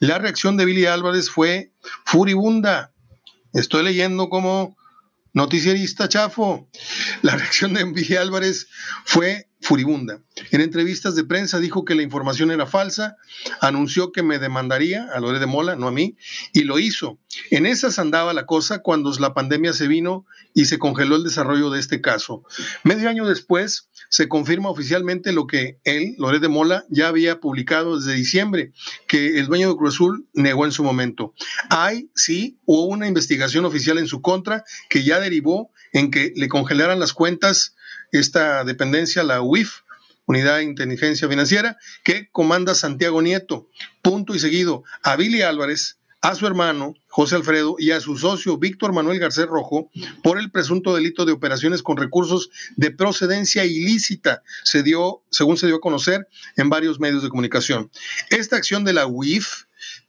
La 0.00 0.18
reacción 0.18 0.58
de 0.58 0.66
Billy 0.66 0.84
Álvarez 0.84 1.30
fue 1.30 1.72
furibunda. 2.04 2.92
Estoy 3.54 3.84
leyendo 3.84 4.28
como 4.28 4.76
noticierista 5.32 6.10
chafo. 6.10 6.68
La 7.22 7.36
reacción 7.36 7.72
de 7.72 7.84
Billy 7.84 8.16
Álvarez 8.16 8.68
fue 9.06 9.48
furibunda. 9.60 10.20
En 10.50 10.60
entrevistas 10.60 11.14
de 11.14 11.24
prensa 11.24 11.58
dijo 11.58 11.84
que 11.84 11.94
la 11.94 12.02
información 12.02 12.50
era 12.50 12.66
falsa, 12.66 13.16
anunció 13.60 14.10
que 14.10 14.22
me 14.22 14.38
demandaría 14.38 15.06
a 15.14 15.20
Lore 15.20 15.38
de 15.38 15.46
Mola, 15.46 15.76
no 15.76 15.86
a 15.86 15.92
mí, 15.92 16.16
y 16.52 16.62
lo 16.62 16.78
hizo. 16.78 17.18
En 17.50 17.66
esas 17.66 17.98
andaba 17.98 18.32
la 18.32 18.46
cosa 18.46 18.80
cuando 18.80 19.12
la 19.18 19.34
pandemia 19.34 19.72
se 19.72 19.86
vino 19.86 20.24
y 20.54 20.64
se 20.64 20.78
congeló 20.78 21.16
el 21.16 21.24
desarrollo 21.24 21.70
de 21.70 21.78
este 21.78 22.00
caso. 22.00 22.42
Medio 22.84 23.08
año 23.08 23.26
después 23.26 23.89
se 24.10 24.28
confirma 24.28 24.68
oficialmente 24.70 25.32
lo 25.32 25.46
que 25.46 25.78
él, 25.84 26.16
Lore 26.18 26.40
de 26.40 26.48
Mola, 26.48 26.84
ya 26.90 27.06
había 27.06 27.38
publicado 27.38 27.98
desde 27.98 28.14
diciembre, 28.14 28.72
que 29.06 29.38
el 29.38 29.46
dueño 29.46 29.70
de 29.70 29.76
Cruz 29.76 29.94
Azul 29.94 30.28
negó 30.34 30.66
en 30.66 30.72
su 30.72 30.82
momento. 30.82 31.32
Hay, 31.70 32.10
sí, 32.16 32.58
hubo 32.66 32.86
una 32.86 33.06
investigación 33.06 33.64
oficial 33.64 33.98
en 33.98 34.08
su 34.08 34.20
contra 34.20 34.64
que 34.88 35.04
ya 35.04 35.20
derivó 35.20 35.70
en 35.92 36.10
que 36.10 36.32
le 36.34 36.48
congelaran 36.48 36.98
las 36.98 37.12
cuentas 37.12 37.76
esta 38.10 38.64
dependencia, 38.64 39.22
la 39.22 39.42
UIF, 39.42 39.82
Unidad 40.26 40.56
de 40.56 40.64
Inteligencia 40.64 41.28
Financiera, 41.28 41.76
que 42.04 42.28
comanda 42.30 42.74
Santiago 42.74 43.22
Nieto. 43.22 43.68
Punto 44.02 44.34
y 44.34 44.40
seguido, 44.40 44.82
a 45.04 45.14
Billy 45.14 45.42
Álvarez, 45.42 45.99
a 46.20 46.34
su 46.34 46.46
hermano 46.46 46.94
José 47.08 47.36
Alfredo 47.36 47.76
y 47.78 47.92
a 47.92 48.00
su 48.00 48.16
socio 48.16 48.58
Víctor 48.58 48.92
Manuel 48.92 49.18
Garcés 49.18 49.46
Rojo 49.46 49.90
por 50.22 50.38
el 50.38 50.50
presunto 50.50 50.94
delito 50.94 51.24
de 51.24 51.32
operaciones 51.32 51.82
con 51.82 51.96
recursos 51.96 52.50
de 52.76 52.90
procedencia 52.90 53.64
ilícita, 53.64 54.42
se 54.64 54.82
dio, 54.82 55.22
según 55.30 55.56
se 55.56 55.66
dio 55.66 55.76
a 55.76 55.80
conocer 55.80 56.28
en 56.56 56.68
varios 56.68 57.00
medios 57.00 57.22
de 57.22 57.28
comunicación. 57.28 57.90
Esta 58.28 58.56
acción 58.56 58.84
de 58.84 58.92
la 58.92 59.06
UIF 59.06 59.64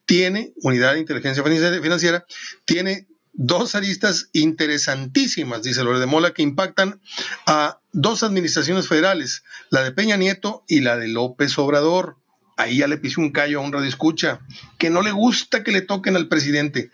tiene, 0.05 0.53
Unidad 0.61 0.93
de 0.93 0.99
Inteligencia 0.99 1.43
Financiera, 1.43 2.25
tiene 2.65 3.07
dos 3.33 3.75
aristas 3.75 4.29
interesantísimas, 4.33 5.63
dice 5.63 5.83
Lore 5.83 5.99
de 5.99 6.05
Mola, 6.05 6.33
que 6.33 6.41
impactan 6.41 7.01
a 7.45 7.79
dos 7.93 8.23
administraciones 8.23 8.87
federales, 8.87 9.43
la 9.69 9.83
de 9.83 9.91
Peña 9.91 10.17
Nieto 10.17 10.63
y 10.67 10.81
la 10.81 10.97
de 10.97 11.07
López 11.07 11.57
Obrador. 11.57 12.17
Ahí 12.57 12.77
ya 12.77 12.87
le 12.87 12.97
pise 12.97 13.19
un 13.19 13.31
callo 13.31 13.59
a 13.59 13.63
un 13.63 13.71
radio 13.71 13.87
escucha, 13.87 14.41
que 14.77 14.89
no 14.89 15.01
le 15.01 15.11
gusta 15.11 15.63
que 15.63 15.71
le 15.71 15.81
toquen 15.81 16.15
al 16.15 16.27
presidente. 16.27 16.91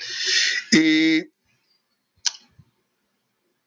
Eh, 0.72 1.30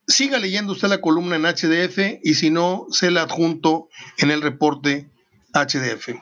siga 0.06 0.38
leyendo 0.38 0.72
usted 0.72 0.88
la 0.88 1.00
columna 1.00 1.36
en 1.36 1.42
HDF 1.42 2.20
y 2.22 2.34
si 2.34 2.50
no, 2.50 2.86
se 2.90 3.10
la 3.10 3.22
adjunto 3.22 3.88
en 4.18 4.30
el 4.30 4.42
reporte 4.42 5.10
HDF, 5.52 6.16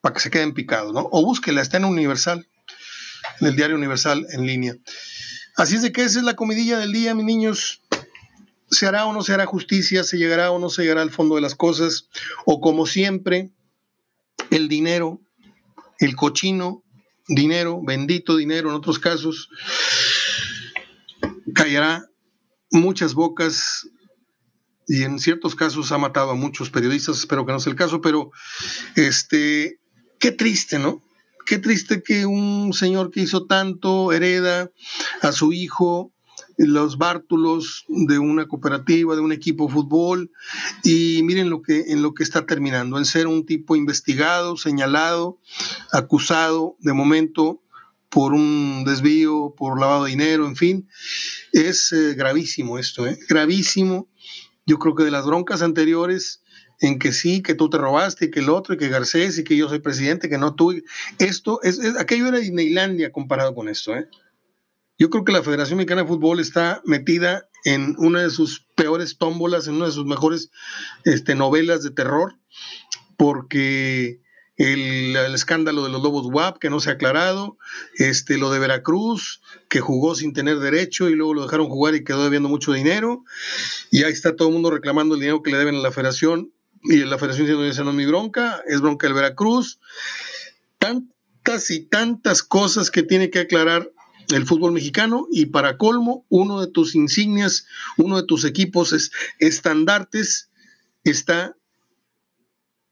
para 0.00 0.14
que 0.14 0.20
se 0.20 0.30
queden 0.30 0.54
picados, 0.54 0.92
¿no? 0.92 1.08
O 1.12 1.24
búsquela, 1.24 1.60
está 1.60 1.76
en 1.76 1.84
Universal, 1.84 2.48
en 3.40 3.46
el 3.46 3.56
diario 3.56 3.76
Universal 3.76 4.26
en 4.32 4.46
línea. 4.46 4.74
Así 5.56 5.74
es 5.74 5.82
de 5.82 5.90
que 5.90 6.02
esa 6.02 6.20
es 6.20 6.24
la 6.24 6.36
comidilla 6.36 6.78
del 6.78 6.92
día, 6.92 7.14
mis 7.14 7.24
niños. 7.24 7.82
¿Se 8.70 8.86
hará 8.86 9.06
o 9.06 9.12
no 9.12 9.22
se 9.22 9.32
hará 9.32 9.46
justicia? 9.46 10.04
¿Se 10.04 10.18
llegará 10.18 10.50
o 10.50 10.58
no 10.58 10.70
se 10.70 10.82
llegará 10.82 11.02
al 11.02 11.10
fondo 11.10 11.34
de 11.34 11.40
las 11.40 11.54
cosas? 11.54 12.08
O 12.44 12.60
como 12.60 12.86
siempre, 12.86 13.50
el 14.50 14.68
dinero, 14.68 15.20
el 15.98 16.16
cochino, 16.16 16.82
dinero, 17.26 17.80
bendito 17.84 18.36
dinero 18.36 18.70
en 18.70 18.76
otros 18.76 18.98
casos, 18.98 19.48
callará 21.54 22.06
muchas 22.70 23.14
bocas 23.14 23.88
y 24.86 25.02
en 25.02 25.18
ciertos 25.18 25.54
casos 25.54 25.92
ha 25.92 25.98
matado 25.98 26.30
a 26.30 26.34
muchos 26.34 26.70
periodistas, 26.70 27.18
espero 27.18 27.44
que 27.44 27.52
no 27.52 27.60
sea 27.60 27.70
el 27.70 27.78
caso, 27.78 28.00
pero 28.00 28.30
este, 28.96 29.78
qué 30.18 30.32
triste, 30.32 30.78
¿no? 30.78 31.02
Qué 31.44 31.58
triste 31.58 32.02
que 32.02 32.26
un 32.26 32.72
señor 32.72 33.10
que 33.10 33.20
hizo 33.20 33.46
tanto 33.46 34.12
hereda 34.12 34.70
a 35.22 35.32
su 35.32 35.52
hijo 35.52 36.12
los 36.58 36.98
bártulos 36.98 37.84
de 37.88 38.18
una 38.18 38.46
cooperativa, 38.48 39.14
de 39.14 39.20
un 39.20 39.32
equipo 39.32 39.66
de 39.66 39.72
fútbol, 39.72 40.32
y 40.82 41.22
miren 41.22 41.50
lo 41.50 41.62
que, 41.62 41.92
en 41.92 42.02
lo 42.02 42.14
que 42.14 42.24
está 42.24 42.46
terminando, 42.46 42.98
en 42.98 43.04
ser 43.04 43.28
un 43.28 43.46
tipo 43.46 43.76
investigado, 43.76 44.56
señalado, 44.56 45.38
acusado 45.92 46.76
de 46.80 46.92
momento 46.92 47.62
por 48.08 48.32
un 48.32 48.84
desvío, 48.84 49.54
por 49.56 49.78
lavado 49.78 50.04
de 50.04 50.10
dinero, 50.10 50.46
en 50.46 50.56
fin. 50.56 50.88
Es 51.52 51.92
eh, 51.92 52.14
gravísimo 52.14 52.78
esto, 52.78 53.06
¿eh? 53.06 53.18
gravísimo. 53.28 54.08
Yo 54.66 54.78
creo 54.78 54.94
que 54.94 55.04
de 55.04 55.10
las 55.10 55.26
broncas 55.26 55.62
anteriores 55.62 56.42
en 56.80 56.98
que 56.98 57.12
sí, 57.12 57.42
que 57.42 57.54
tú 57.54 57.70
te 57.70 57.78
robaste, 57.78 58.26
y 58.26 58.30
que 58.30 58.40
el 58.40 58.50
otro, 58.50 58.74
y 58.74 58.78
que 58.78 58.88
Garcés, 58.88 59.38
y 59.38 59.44
que 59.44 59.56
yo 59.56 59.68
soy 59.68 59.80
presidente, 59.80 60.28
que 60.28 60.38
no 60.38 60.54
tú. 60.54 60.74
Esto, 61.18 61.60
es, 61.62 61.80
aquello 61.98 62.28
era 62.28 62.38
Disneylandia 62.38 63.12
comparado 63.12 63.54
con 63.54 63.68
esto. 63.68 63.94
¿eh? 63.96 64.08
Yo 64.98 65.10
creo 65.10 65.24
que 65.24 65.32
la 65.32 65.44
Federación 65.44 65.76
Mexicana 65.76 66.02
de 66.02 66.08
Fútbol 66.08 66.40
está 66.40 66.82
metida 66.84 67.48
en 67.64 67.94
una 67.98 68.22
de 68.22 68.30
sus 68.30 68.66
peores 68.74 69.16
tómbolas, 69.16 69.68
en 69.68 69.74
una 69.74 69.86
de 69.86 69.92
sus 69.92 70.06
mejores 70.06 70.50
este, 71.04 71.36
novelas 71.36 71.84
de 71.84 71.90
terror, 71.90 72.34
porque 73.16 74.20
el, 74.56 75.14
escándalo 75.32 75.84
de 75.84 75.90
los 75.90 76.02
Lobos 76.02 76.26
WAP 76.26 76.58
que 76.58 76.68
no 76.68 76.80
se 76.80 76.90
ha 76.90 76.94
aclarado, 76.94 77.58
este, 77.94 78.38
lo 78.38 78.50
de 78.50 78.58
Veracruz, 78.58 79.40
que 79.68 79.80
jugó 79.80 80.16
sin 80.16 80.32
tener 80.32 80.58
derecho 80.58 81.08
y 81.08 81.14
luego 81.14 81.34
lo 81.34 81.42
dejaron 81.44 81.68
jugar 81.68 81.94
y 81.94 82.02
quedó 82.02 82.24
debiendo 82.24 82.48
mucho 82.48 82.72
dinero, 82.72 83.22
y 83.92 84.02
ahí 84.02 84.12
está 84.12 84.34
todo 84.34 84.48
el 84.48 84.54
mundo 84.54 84.72
reclamando 84.72 85.14
el 85.14 85.20
dinero 85.20 85.42
que 85.44 85.52
le 85.52 85.58
deben 85.58 85.76
a 85.76 85.80
la 85.80 85.92
federación 85.92 86.52
y 86.82 86.96
la 87.04 87.18
federación 87.18 87.46
diciendo, 87.46 87.64
esa 87.66 87.84
no 87.84 87.90
es 87.90 87.96
mi 87.96 88.06
bronca, 88.06 88.62
es 88.66 88.80
bronca 88.80 89.06
del 89.06 89.14
Veracruz. 89.14 89.78
Tantas 90.78 91.70
y 91.70 91.80
tantas 91.80 92.42
cosas 92.42 92.90
que 92.90 93.02
tiene 93.02 93.30
que 93.30 93.40
aclarar 93.40 93.90
el 94.34 94.46
fútbol 94.46 94.72
mexicano 94.72 95.26
y 95.30 95.46
para 95.46 95.76
colmo, 95.76 96.26
uno 96.28 96.60
de 96.60 96.66
tus 96.68 96.94
insignias, 96.94 97.66
uno 97.96 98.16
de 98.16 98.26
tus 98.26 98.44
equipos 98.44 98.92
es, 98.92 99.10
estandartes 99.38 100.50
está 101.04 101.54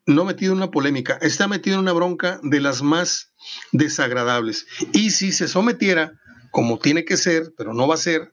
no 0.07 0.25
metido 0.25 0.53
en 0.53 0.59
una 0.59 0.71
polémica, 0.71 1.19
está 1.21 1.49
metido 1.49 1.75
en 1.75 1.83
una 1.83 1.93
bronca 1.93 2.41
de 2.43 2.61
las 2.61 2.81
más 2.81 3.33
desagradables. 3.73 4.67
Y 4.93 5.11
si 5.11 5.33
se 5.33 5.49
sometiera, 5.49 6.13
como 6.53 6.79
tiene 6.79 7.05
que 7.05 7.17
ser, 7.17 7.53
pero 7.57 7.75
no 7.75 7.89
va 7.89 7.97
a 7.97 7.99
ser, 7.99 8.33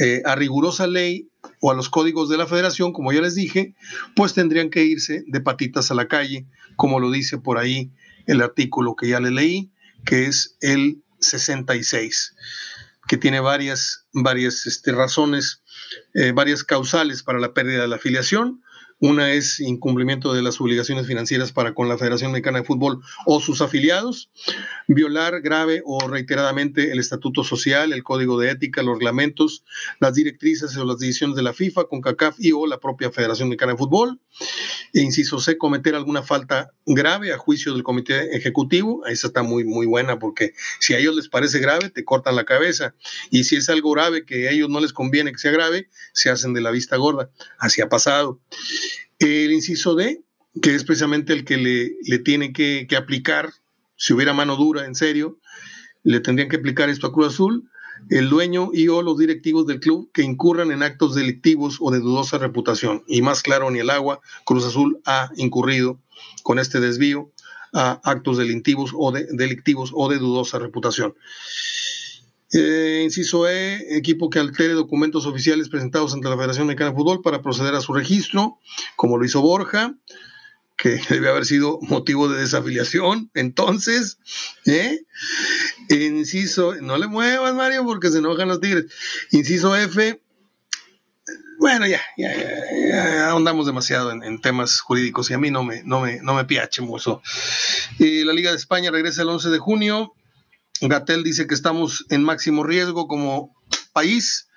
eh, 0.00 0.22
a 0.24 0.34
rigurosa 0.34 0.88
ley 0.88 1.30
o 1.60 1.70
a 1.70 1.74
los 1.74 1.88
códigos 1.88 2.28
de 2.28 2.36
la 2.36 2.46
federación, 2.46 2.92
como 2.92 3.12
ya 3.12 3.20
les 3.20 3.36
dije, 3.36 3.74
pues 4.16 4.34
tendrían 4.34 4.68
que 4.68 4.84
irse 4.84 5.22
de 5.26 5.40
patitas 5.40 5.90
a 5.90 5.94
la 5.94 6.08
calle, 6.08 6.46
como 6.76 6.98
lo 6.98 7.10
dice 7.10 7.38
por 7.38 7.58
ahí 7.58 7.92
el 8.26 8.42
artículo 8.42 8.96
que 8.96 9.08
ya 9.08 9.20
le 9.20 9.30
leí, 9.30 9.70
que 10.04 10.26
es 10.26 10.56
el 10.60 11.02
66, 11.22 12.34
que 13.08 13.16
tiene 13.16 13.40
varias, 13.40 14.06
varias 14.12 14.66
este, 14.66 14.92
razones, 14.92 15.62
eh, 16.14 16.32
varias 16.32 16.64
causales 16.64 17.22
para 17.22 17.40
la 17.40 17.54
pérdida 17.54 17.82
de 17.82 17.88
la 17.88 17.96
afiliación. 17.96 18.62
Una 19.04 19.32
es 19.32 19.58
incumplimiento 19.58 20.32
de 20.32 20.42
las 20.42 20.60
obligaciones 20.60 21.08
financieras 21.08 21.50
para 21.50 21.74
con 21.74 21.88
la 21.88 21.98
Federación 21.98 22.30
Mexicana 22.30 22.60
de 22.60 22.64
Fútbol 22.64 23.00
o 23.26 23.40
sus 23.40 23.60
afiliados, 23.60 24.30
violar 24.86 25.40
grave 25.40 25.82
o 25.84 26.06
reiteradamente 26.06 26.92
el 26.92 27.00
estatuto 27.00 27.42
social, 27.42 27.92
el 27.92 28.04
código 28.04 28.38
de 28.38 28.50
ética, 28.50 28.80
los 28.84 28.98
reglamentos, 28.98 29.64
las 29.98 30.14
directrices 30.14 30.76
o 30.76 30.84
las 30.84 31.00
decisiones 31.00 31.34
de 31.34 31.42
la 31.42 31.52
FIFA, 31.52 31.88
con 31.88 32.00
CACAF 32.00 32.36
y 32.38 32.52
o 32.52 32.64
la 32.68 32.78
propia 32.78 33.10
Federación 33.10 33.48
Mexicana 33.48 33.72
de 33.72 33.78
Fútbol. 33.78 34.20
E 34.94 35.00
inciso 35.00 35.38
C, 35.38 35.56
cometer 35.56 35.94
alguna 35.94 36.22
falta 36.22 36.72
grave 36.84 37.32
a 37.32 37.38
juicio 37.38 37.72
del 37.72 37.82
comité 37.82 38.36
ejecutivo. 38.36 39.06
Esa 39.06 39.28
está 39.28 39.42
muy, 39.42 39.64
muy 39.64 39.86
buena 39.86 40.18
porque 40.18 40.52
si 40.80 40.92
a 40.92 40.98
ellos 40.98 41.16
les 41.16 41.28
parece 41.28 41.60
grave, 41.60 41.88
te 41.88 42.04
cortan 42.04 42.36
la 42.36 42.44
cabeza. 42.44 42.94
Y 43.30 43.44
si 43.44 43.56
es 43.56 43.68
algo 43.70 43.92
grave 43.92 44.26
que 44.26 44.48
a 44.48 44.50
ellos 44.50 44.68
no 44.68 44.80
les 44.80 44.92
conviene 44.92 45.32
que 45.32 45.38
sea 45.38 45.50
grave, 45.50 45.88
se 46.12 46.28
hacen 46.30 46.52
de 46.52 46.60
la 46.60 46.70
vista 46.70 46.96
gorda. 46.96 47.30
Así 47.58 47.80
ha 47.80 47.88
pasado. 47.88 48.40
El 49.18 49.52
inciso 49.52 49.94
D, 49.94 50.22
que 50.60 50.74
es 50.74 50.84
precisamente 50.84 51.32
el 51.32 51.44
que 51.44 51.56
le, 51.56 51.92
le 52.04 52.18
tiene 52.18 52.52
que, 52.52 52.86
que, 52.88 52.96
aplicar, 52.96 53.50
si 53.96 54.12
hubiera 54.12 54.34
mano 54.34 54.56
dura, 54.56 54.84
en 54.84 54.94
serio, 54.94 55.38
le 56.02 56.20
tendrían 56.20 56.50
que 56.50 56.56
aplicar 56.56 56.90
esto 56.90 57.06
a 57.06 57.12
Cruz 57.12 57.28
Azul, 57.28 57.70
el 58.10 58.28
dueño 58.28 58.70
y 58.72 58.88
o 58.88 59.02
los 59.02 59.18
directivos 59.18 59.66
del 59.66 59.80
club 59.80 60.10
que 60.12 60.22
incurran 60.22 60.72
en 60.72 60.82
actos 60.82 61.14
delictivos 61.14 61.78
o 61.80 61.90
de 61.90 62.00
dudosa 62.00 62.38
reputación. 62.38 63.04
Y 63.06 63.22
más 63.22 63.42
claro 63.42 63.70
ni 63.70 63.78
el 63.78 63.90
agua, 63.90 64.20
Cruz 64.44 64.64
Azul 64.64 65.00
ha 65.04 65.30
incurrido 65.36 65.98
con 66.42 66.58
este 66.58 66.80
desvío 66.80 67.30
a 67.72 68.00
actos 68.04 68.38
delictivos 68.38 68.92
o 68.94 69.12
de, 69.12 69.26
delictivos 69.30 69.92
o 69.94 70.08
de 70.08 70.18
dudosa 70.18 70.58
reputación. 70.58 71.14
Eh, 72.52 73.00
inciso 73.02 73.48
E, 73.48 73.96
equipo 73.96 74.28
que 74.28 74.38
altere 74.38 74.74
documentos 74.74 75.24
oficiales 75.24 75.70
presentados 75.70 76.12
ante 76.12 76.28
la 76.28 76.36
Federación 76.36 76.66
Mexicana 76.66 76.90
de 76.90 76.96
Fútbol 76.96 77.22
para 77.22 77.40
proceder 77.40 77.74
a 77.74 77.80
su 77.80 77.94
registro, 77.94 78.58
como 78.94 79.16
lo 79.16 79.24
hizo 79.24 79.40
Borja, 79.40 79.94
que 80.82 81.00
debe 81.08 81.28
haber 81.28 81.46
sido 81.46 81.78
motivo 81.80 82.28
de 82.28 82.40
desafiliación. 82.40 83.30
Entonces, 83.34 84.18
¿eh? 84.66 84.98
inciso, 85.88 86.74
no 86.80 86.98
le 86.98 87.06
muevas, 87.06 87.54
Mario, 87.54 87.84
porque 87.84 88.10
se 88.10 88.18
enojan 88.18 88.48
los 88.48 88.60
tigres. 88.60 88.86
Inciso 89.30 89.76
F, 89.76 90.20
bueno, 91.60 91.86
ya, 91.86 92.02
ya, 92.16 92.34
ya, 92.34 93.28
ahondamos 93.28 93.66
demasiado 93.66 94.10
en, 94.10 94.40
temas 94.40 94.80
jurídicos 94.80 95.30
y 95.30 95.34
a 95.34 95.38
mí 95.38 95.52
no 95.52 95.62
me, 95.62 95.84
no 95.84 96.00
me, 96.00 96.20
no 96.20 96.34
me 96.34 96.44
piache 96.44 96.82
la 98.24 98.32
Liga 98.32 98.50
de 98.50 98.56
España 98.56 98.90
regresa 98.90 99.22
el 99.22 99.28
11 99.28 99.50
de 99.50 99.58
junio. 99.58 100.12
Gatel 100.80 101.22
dice 101.22 101.46
que 101.46 101.54
estamos 101.54 102.04
en 102.10 102.24
máximo 102.24 102.64
riesgo 102.64 103.06
como 103.06 103.54
país 103.92 104.48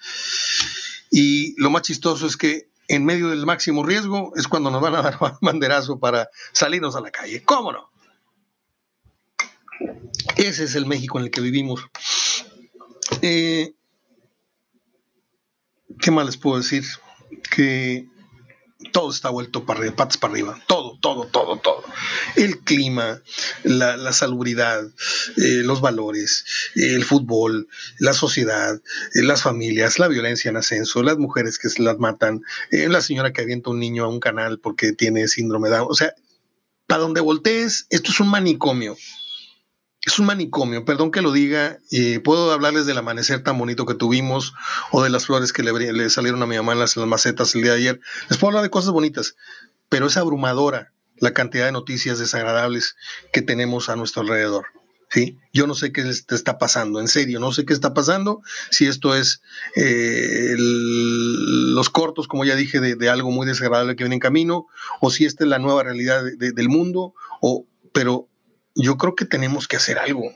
y 1.11 1.53
lo 1.61 1.69
más 1.69 1.83
chistoso 1.83 2.25
es 2.25 2.35
que 2.35 2.67
en 2.87 3.05
medio 3.05 3.29
del 3.29 3.45
máximo 3.45 3.83
riesgo 3.83 4.33
es 4.35 4.47
cuando 4.47 4.69
nos 4.69 4.81
van 4.81 4.95
a 4.95 5.01
dar 5.01 5.17
banderazo 5.41 5.99
para 5.99 6.29
salirnos 6.51 6.95
a 6.95 7.01
la 7.01 7.11
calle. 7.11 7.43
¿Cómo 7.43 7.71
no? 7.71 7.89
Ese 10.37 10.63
es 10.63 10.75
el 10.75 10.85
México 10.85 11.17
en 11.17 11.25
el 11.25 11.31
que 11.31 11.41
vivimos. 11.41 11.85
Eh, 13.21 13.73
¿Qué 15.99 16.11
más 16.11 16.25
les 16.25 16.37
puedo 16.37 16.57
decir? 16.57 16.83
Que 17.49 18.07
todo 18.95 19.11
está 19.11 19.29
vuelto 19.29 19.65
para 19.65 19.81
arriba, 19.81 19.93
patas 19.97 20.15
para 20.15 20.31
arriba, 20.31 20.63
todo, 20.67 20.97
todo, 21.01 21.25
todo, 21.25 21.57
todo. 21.57 21.83
El 22.37 22.59
clima, 22.59 23.21
la, 23.63 24.13
salubridad, 24.13 24.85
eh, 25.35 25.63
los 25.65 25.81
valores, 25.81 26.45
el 26.77 27.03
fútbol, 27.03 27.67
la 27.99 28.13
sociedad, 28.13 28.81
eh, 29.13 29.21
las 29.21 29.41
familias, 29.41 29.99
la 29.99 30.07
violencia 30.07 30.47
en 30.47 30.55
ascenso, 30.55 31.03
las 31.03 31.17
mujeres 31.17 31.59
que 31.59 31.67
se 31.67 31.83
las 31.83 31.99
matan, 31.99 32.41
eh, 32.71 32.87
la 32.87 33.01
señora 33.01 33.33
que 33.33 33.41
avienta 33.41 33.69
un 33.69 33.81
niño 33.81 34.05
a 34.05 34.07
un 34.07 34.21
canal 34.21 34.59
porque 34.59 34.93
tiene 34.93 35.27
síndrome 35.27 35.67
de 35.67 35.75
Down. 35.75 35.87
O 35.91 35.93
sea, 35.93 36.13
para 36.87 37.01
donde 37.01 37.19
voltees, 37.19 37.87
esto 37.89 38.11
es 38.13 38.21
un 38.21 38.29
manicomio 38.29 38.95
es 40.05 40.19
un 40.19 40.27
manicomio, 40.27 40.85
perdón 40.85 41.11
que 41.11 41.21
lo 41.21 41.31
diga, 41.31 41.79
y 41.89 42.19
puedo 42.19 42.51
hablarles 42.51 42.85
del 42.85 42.99
amanecer 42.99 43.41
tan 43.43 43.57
bonito 43.57 43.87
que 43.87 43.95
tuvimos 43.95 44.53
o 44.91 45.03
de 45.03 45.09
las 45.09 45.25
flores 45.25 45.51
que 45.51 45.63
le, 45.63 46.09
salieron 46.11 46.43
a 46.43 46.45
mi 46.45 46.55
mamá 46.55 46.73
en 46.73 46.79
las, 46.79 46.95
macetas 46.95 47.55
el 47.55 47.63
día 47.63 47.71
de 47.71 47.77
ayer. 47.79 48.01
Les 48.29 48.37
puedo 48.37 48.49
hablar 48.49 48.63
de 48.63 48.69
cosas 48.69 48.91
bonitas, 48.91 49.35
pero 49.89 50.05
es 50.05 50.15
abrumadora 50.15 50.93
la 51.17 51.33
cantidad 51.33 51.65
de 51.65 51.71
noticias 51.71 52.19
desagradables 52.19 52.95
que 53.33 53.41
tenemos 53.41 53.89
a 53.89 53.95
nuestro 53.95 54.21
alrededor. 54.21 54.67
¿sí? 55.09 55.39
Yo 55.53 55.65
no 55.65 55.73
sé 55.73 55.91
qué 55.91 56.01
está 56.01 56.59
pasando, 56.59 56.99
en 56.99 57.07
serio, 57.07 57.39
no 57.39 57.51
sé 57.51 57.65
qué 57.65 57.73
está 57.73 57.95
pasando, 57.95 58.41
si 58.69 58.85
esto 58.85 59.15
es 59.15 59.41
eh, 59.75 60.55
los 60.57 61.89
cortos, 61.89 62.27
como 62.27 62.45
ya 62.45 62.55
dije, 62.55 62.79
de, 62.79 63.09
algo 63.09 63.31
muy 63.31 63.47
desagradable 63.47 63.95
que 63.95 64.03
viene 64.03 64.15
en 64.15 64.21
camino, 64.21 64.67
o 65.01 65.09
si 65.09 65.25
esta 65.25 65.45
es 65.45 65.49
la 65.49 65.57
nueva 65.57 65.81
realidad 65.81 66.23
de, 66.23 66.51
del 66.51 66.69
mundo, 66.69 67.15
o, 67.41 67.65
pero 67.91 68.27
yo 68.75 68.97
creo 68.97 69.15
que 69.15 69.25
tenemos 69.25 69.67
que 69.67 69.77
hacer 69.77 69.97
algo. 69.97 70.33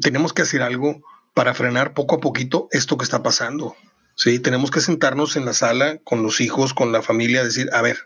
Tenemos 0.00 0.32
que 0.32 0.42
hacer 0.42 0.62
algo 0.62 1.02
para 1.34 1.54
frenar 1.54 1.94
poco 1.94 2.16
a 2.16 2.20
poquito 2.20 2.68
esto 2.72 2.96
que 2.96 3.04
está 3.04 3.22
pasando. 3.22 3.76
Sí, 4.16 4.40
tenemos 4.40 4.70
que 4.70 4.80
sentarnos 4.80 5.36
en 5.36 5.44
la 5.44 5.52
sala 5.52 5.98
con 5.98 6.22
los 6.22 6.40
hijos, 6.40 6.74
con 6.74 6.90
la 6.90 7.02
familia, 7.02 7.44
decir, 7.44 7.68
a 7.72 7.82
ver, 7.82 7.98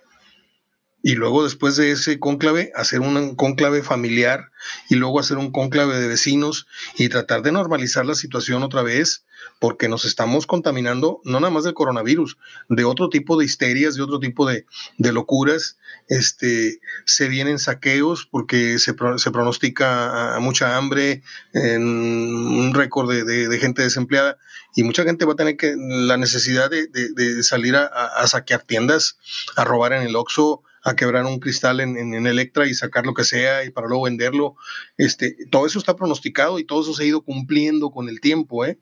y 1.03 1.15
luego 1.15 1.43
después 1.43 1.77
de 1.77 1.91
ese 1.91 2.21
cónclave, 2.21 2.71
hacer 2.77 3.01
un 3.01 3.35
cónclave 3.35 3.83
familiar 3.83 4.53
y 4.89 4.95
luego 4.95 5.19
hacer 5.19 5.37
un 5.37 5.51
cónclave 5.51 5.99
de 5.99 6.07
vecinos 6.07 6.67
y 6.97 7.09
tratar 7.09 7.43
de 7.43 7.51
normalizar 7.51 8.07
la 8.07 8.15
situación 8.15 8.63
otra 8.63 8.83
vez, 8.83 9.25
porque 9.59 9.89
nos 9.89 10.05
estamos 10.05 10.47
contaminando 10.47 11.21
no 11.25 11.41
nada 11.41 11.53
más 11.53 11.65
del 11.65 11.75
coronavirus, 11.75 12.37
de 12.69 12.85
otro 12.85 13.09
tipo 13.09 13.39
de 13.39 13.45
histerias, 13.45 13.95
de 13.95 14.03
otro 14.03 14.19
tipo 14.19 14.47
de, 14.47 14.67
de 14.99 15.13
locuras. 15.13 15.79
Este, 16.09 16.81
se 17.05 17.29
vienen 17.29 17.59
saqueos 17.59 18.27
porque 18.27 18.79
se, 18.79 18.95
se 19.17 19.31
pronostica 19.31 20.37
mucha 20.41 20.77
hambre, 20.77 21.23
un 21.55 22.73
récord 22.75 23.11
de, 23.11 23.25
de, 23.25 23.59
gente 23.59 23.83
desempleada 23.83 24.37
y 24.75 24.83
mucha 24.83 25.05
gente 25.05 25.25
va 25.25 25.35
a 25.35 25.37
tener 25.37 25.57
que 25.57 25.75
la 25.77 26.17
necesidad 26.17 26.71
de, 26.71 27.43
salir 27.43 27.77
a, 27.77 27.87
a, 27.87 28.27
saquear 28.27 28.63
tiendas, 28.63 29.19
a 29.57 29.65
robar 29.65 29.93
en 29.93 30.03
el 30.03 30.17
Oxxo, 30.17 30.63
a 30.83 30.97
quebrar 30.97 31.25
un 31.25 31.39
cristal 31.39 31.81
en, 31.81 31.97
en, 31.97 32.15
en, 32.15 32.27
Electra 32.27 32.67
y 32.67 32.75
sacar 32.75 33.07
lo 33.07 33.15
que 33.15 33.25
sea 33.25 33.65
y 33.65 33.71
para 33.71 33.87
luego 33.87 34.05
venderlo. 34.05 34.57
Este, 34.97 35.37
todo 35.51 35.67
eso 35.67 35.79
está 35.79 35.95
pronosticado 35.97 36.59
y 36.59 36.65
todo 36.65 36.83
eso 36.83 36.95
se 36.95 37.05
ha 37.05 37.07
ido 37.07 37.23
cumpliendo 37.23 37.91
con 37.91 38.09
el 38.09 38.21
tiempo. 38.21 38.65
¿eh? 38.65 38.79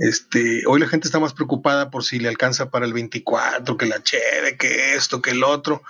Este, 0.00 0.62
hoy 0.66 0.80
la 0.80 0.88
gente 0.88 1.06
está 1.06 1.20
más 1.20 1.34
preocupada 1.34 1.90
por 1.90 2.04
si 2.04 2.18
le 2.18 2.30
alcanza 2.30 2.70
para 2.70 2.86
el 2.86 2.94
24, 2.94 3.76
que 3.76 3.84
la 3.84 4.02
cheve, 4.02 4.56
que 4.56 4.94
esto, 4.94 5.20
que 5.20 5.32
el 5.32 5.44
otro. 5.44 5.82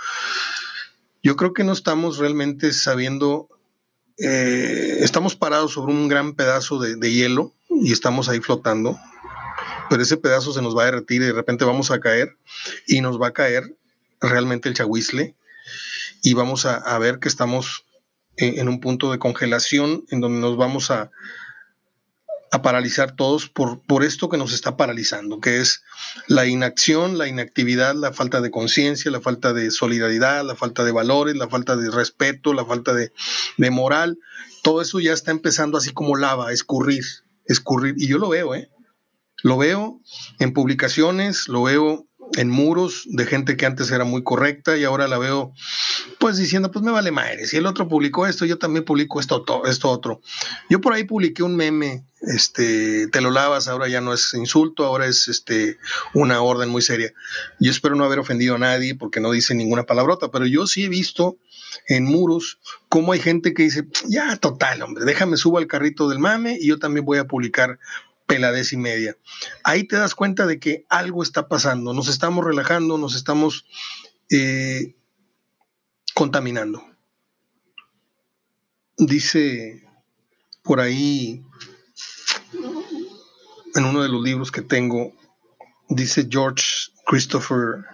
Yo 1.22 1.36
creo 1.36 1.52
que 1.52 1.62
no 1.62 1.72
estamos 1.72 2.18
realmente 2.18 2.72
sabiendo, 2.72 3.48
eh, 4.18 4.96
estamos 4.98 5.36
parados 5.36 5.74
sobre 5.74 5.92
un 5.92 6.08
gran 6.08 6.34
pedazo 6.34 6.80
de, 6.80 7.12
hielo 7.12 7.54
y 7.68 7.92
estamos 7.92 8.28
ahí 8.28 8.40
flotando, 8.40 8.98
pero 9.88 10.02
ese 10.02 10.16
pedazo 10.16 10.52
se 10.52 10.60
nos 10.60 10.76
va 10.76 10.82
a 10.82 10.86
derretir 10.86 11.22
y 11.22 11.26
de 11.26 11.32
repente 11.32 11.64
vamos 11.64 11.92
a 11.92 12.00
caer 12.00 12.36
y 12.88 13.02
nos 13.02 13.20
va 13.22 13.28
a 13.28 13.32
caer 13.32 13.76
realmente 14.20 14.68
el 14.68 14.74
chahuizle 14.74 15.36
y 16.20 16.34
vamos 16.34 16.66
a, 16.66 16.98
ver 16.98 17.20
que 17.20 17.28
estamos 17.28 17.86
en, 18.36 18.58
en, 18.58 18.68
un 18.68 18.80
punto 18.80 19.12
de 19.12 19.20
congelación 19.20 20.04
en 20.10 20.20
donde 20.20 20.40
nos 20.40 20.56
vamos 20.56 20.90
a, 20.90 21.12
a 22.52 22.62
paralizar 22.62 23.14
todos 23.14 23.48
por, 23.48 23.80
por 23.80 24.02
esto 24.02 24.28
que 24.28 24.36
nos 24.36 24.52
está 24.52 24.76
paralizando, 24.76 25.40
que 25.40 25.60
es 25.60 25.82
la 26.26 26.46
inacción, 26.46 27.16
la 27.16 27.28
inactividad, 27.28 27.94
la 27.94 28.12
falta 28.12 28.40
de 28.40 28.50
conciencia, 28.50 29.10
la 29.10 29.20
falta 29.20 29.52
de 29.52 29.70
solidaridad, 29.70 30.44
la 30.44 30.56
falta 30.56 30.82
de 30.82 30.90
valores, 30.90 31.36
la 31.36 31.48
falta 31.48 31.76
de 31.76 31.90
respeto, 31.90 32.52
la 32.52 32.64
falta 32.64 32.92
de, 32.92 33.12
de 33.56 33.70
moral. 33.70 34.18
Todo 34.62 34.82
eso 34.82 34.98
ya 34.98 35.12
está 35.12 35.30
empezando 35.30 35.78
así 35.78 35.92
como 35.92 36.16
lava, 36.16 36.52
escurrir, 36.52 37.04
escurrir. 37.46 37.94
Y 37.96 38.08
yo 38.08 38.18
lo 38.18 38.28
veo, 38.28 38.54
¿eh? 38.54 38.68
Lo 39.42 39.56
veo 39.56 40.00
en 40.38 40.52
publicaciones, 40.52 41.48
lo 41.48 41.62
veo 41.62 42.06
en 42.36 42.48
muros 42.48 43.04
de 43.06 43.26
gente 43.26 43.56
que 43.56 43.66
antes 43.66 43.90
era 43.90 44.04
muy 44.04 44.22
correcta 44.22 44.76
y 44.76 44.84
ahora 44.84 45.08
la 45.08 45.18
veo 45.18 45.52
pues 46.18 46.36
diciendo 46.36 46.70
pues 46.70 46.84
me 46.84 46.90
vale 46.90 47.10
madre, 47.10 47.46
si 47.46 47.56
el 47.56 47.66
otro 47.66 47.88
publicó 47.88 48.26
esto, 48.26 48.44
yo 48.44 48.58
también 48.58 48.84
publico 48.84 49.20
esto, 49.20 49.44
esto 49.66 49.90
otro. 49.90 50.20
Yo 50.68 50.80
por 50.80 50.92
ahí 50.92 51.04
publiqué 51.04 51.42
un 51.42 51.56
meme, 51.56 52.04
este, 52.20 53.08
te 53.08 53.20
lo 53.20 53.30
lavas, 53.30 53.68
ahora 53.68 53.88
ya 53.88 54.00
no 54.00 54.12
es 54.12 54.34
insulto, 54.34 54.84
ahora 54.84 55.06
es 55.06 55.28
este, 55.28 55.78
una 56.14 56.42
orden 56.42 56.68
muy 56.68 56.82
seria. 56.82 57.12
Yo 57.58 57.70
espero 57.70 57.94
no 57.94 58.04
haber 58.04 58.18
ofendido 58.18 58.56
a 58.56 58.58
nadie 58.58 58.94
porque 58.94 59.20
no 59.20 59.32
dice 59.32 59.54
ninguna 59.54 59.84
palabrota, 59.84 60.30
pero 60.30 60.46
yo 60.46 60.66
sí 60.66 60.84
he 60.84 60.88
visto 60.88 61.38
en 61.86 62.04
muros 62.04 62.58
cómo 62.88 63.12
hay 63.12 63.20
gente 63.20 63.54
que 63.54 63.62
dice, 63.62 63.86
ya 64.06 64.36
total, 64.36 64.82
hombre, 64.82 65.04
déjame 65.04 65.36
subo 65.36 65.58
al 65.58 65.66
carrito 65.66 66.08
del 66.08 66.18
mame 66.18 66.56
y 66.60 66.68
yo 66.68 66.78
también 66.78 67.04
voy 67.04 67.18
a 67.18 67.26
publicar 67.26 67.78
peladez 68.30 68.72
y 68.72 68.76
media. 68.76 69.16
Ahí 69.64 69.82
te 69.82 69.96
das 69.96 70.14
cuenta 70.14 70.46
de 70.46 70.60
que 70.60 70.86
algo 70.88 71.24
está 71.24 71.48
pasando, 71.48 71.92
nos 71.92 72.06
estamos 72.06 72.44
relajando, 72.44 72.96
nos 72.96 73.16
estamos 73.16 73.66
eh, 74.30 74.94
contaminando. 76.14 76.80
Dice 78.96 79.84
por 80.62 80.78
ahí, 80.78 81.44
en 83.74 83.84
uno 83.84 84.02
de 84.02 84.08
los 84.08 84.22
libros 84.22 84.52
que 84.52 84.62
tengo, 84.62 85.12
dice 85.88 86.28
George 86.30 86.64
Christopher 87.06 87.84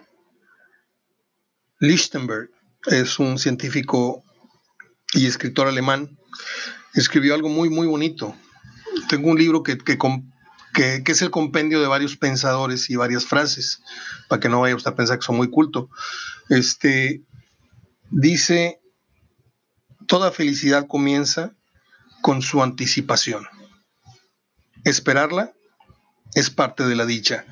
Lichtenberg, 1.81 2.51
es 2.85 3.19
un 3.19 3.39
científico 3.39 4.23
y 5.15 5.27
escritor 5.27 5.67
alemán, 5.67 6.19
escribió 6.93 7.35
algo 7.35 7.49
muy, 7.49 7.71
muy 7.71 7.87
bonito. 7.87 8.37
Tengo 9.09 9.31
un 9.31 9.39
libro 9.39 9.63
que, 9.63 9.79
que, 9.79 9.99
que, 10.75 11.13
es 11.13 11.23
el 11.23 11.31
compendio 11.31 11.81
de 11.81 11.87
varios 11.87 12.17
pensadores 12.17 12.91
y 12.91 12.97
varias 12.97 13.25
frases, 13.25 13.83
para 14.29 14.41
que 14.41 14.49
no 14.49 14.61
vaya 14.61 14.77
usted 14.77 14.91
a 14.91 14.97
pensar 14.97 15.19
que 15.19 15.25
son 15.25 15.37
muy 15.37 15.51
culto. 15.51 15.89
Este, 16.49 17.23
dice, 18.11 18.81
toda 20.07 20.33
felicidad 20.33 20.87
comienza 20.87 21.55
con 22.21 22.43
su 22.43 22.63
anticipación. 22.63 23.47
Esperarla 24.85 25.53
es 26.35 26.51
parte 26.51 26.87
de 26.87 26.97
la 26.97 27.07
dicha. 27.07 27.47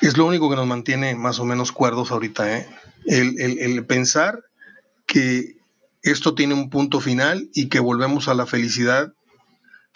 Es 0.00 0.16
lo 0.16 0.26
único 0.26 0.50
que 0.50 0.56
nos 0.56 0.66
mantiene 0.66 1.14
más 1.14 1.38
o 1.38 1.44
menos 1.44 1.72
cuerdos 1.72 2.10
ahorita. 2.10 2.58
¿eh? 2.58 2.68
El, 3.06 3.38
el 3.38 3.86
pensar 3.86 4.42
que 5.06 5.56
esto 6.02 6.34
tiene 6.34 6.54
un 6.54 6.70
punto 6.70 7.00
final 7.00 7.48
y 7.54 7.68
que 7.68 7.80
volvemos 7.80 8.28
a 8.28 8.34
la 8.34 8.46
felicidad 8.46 9.15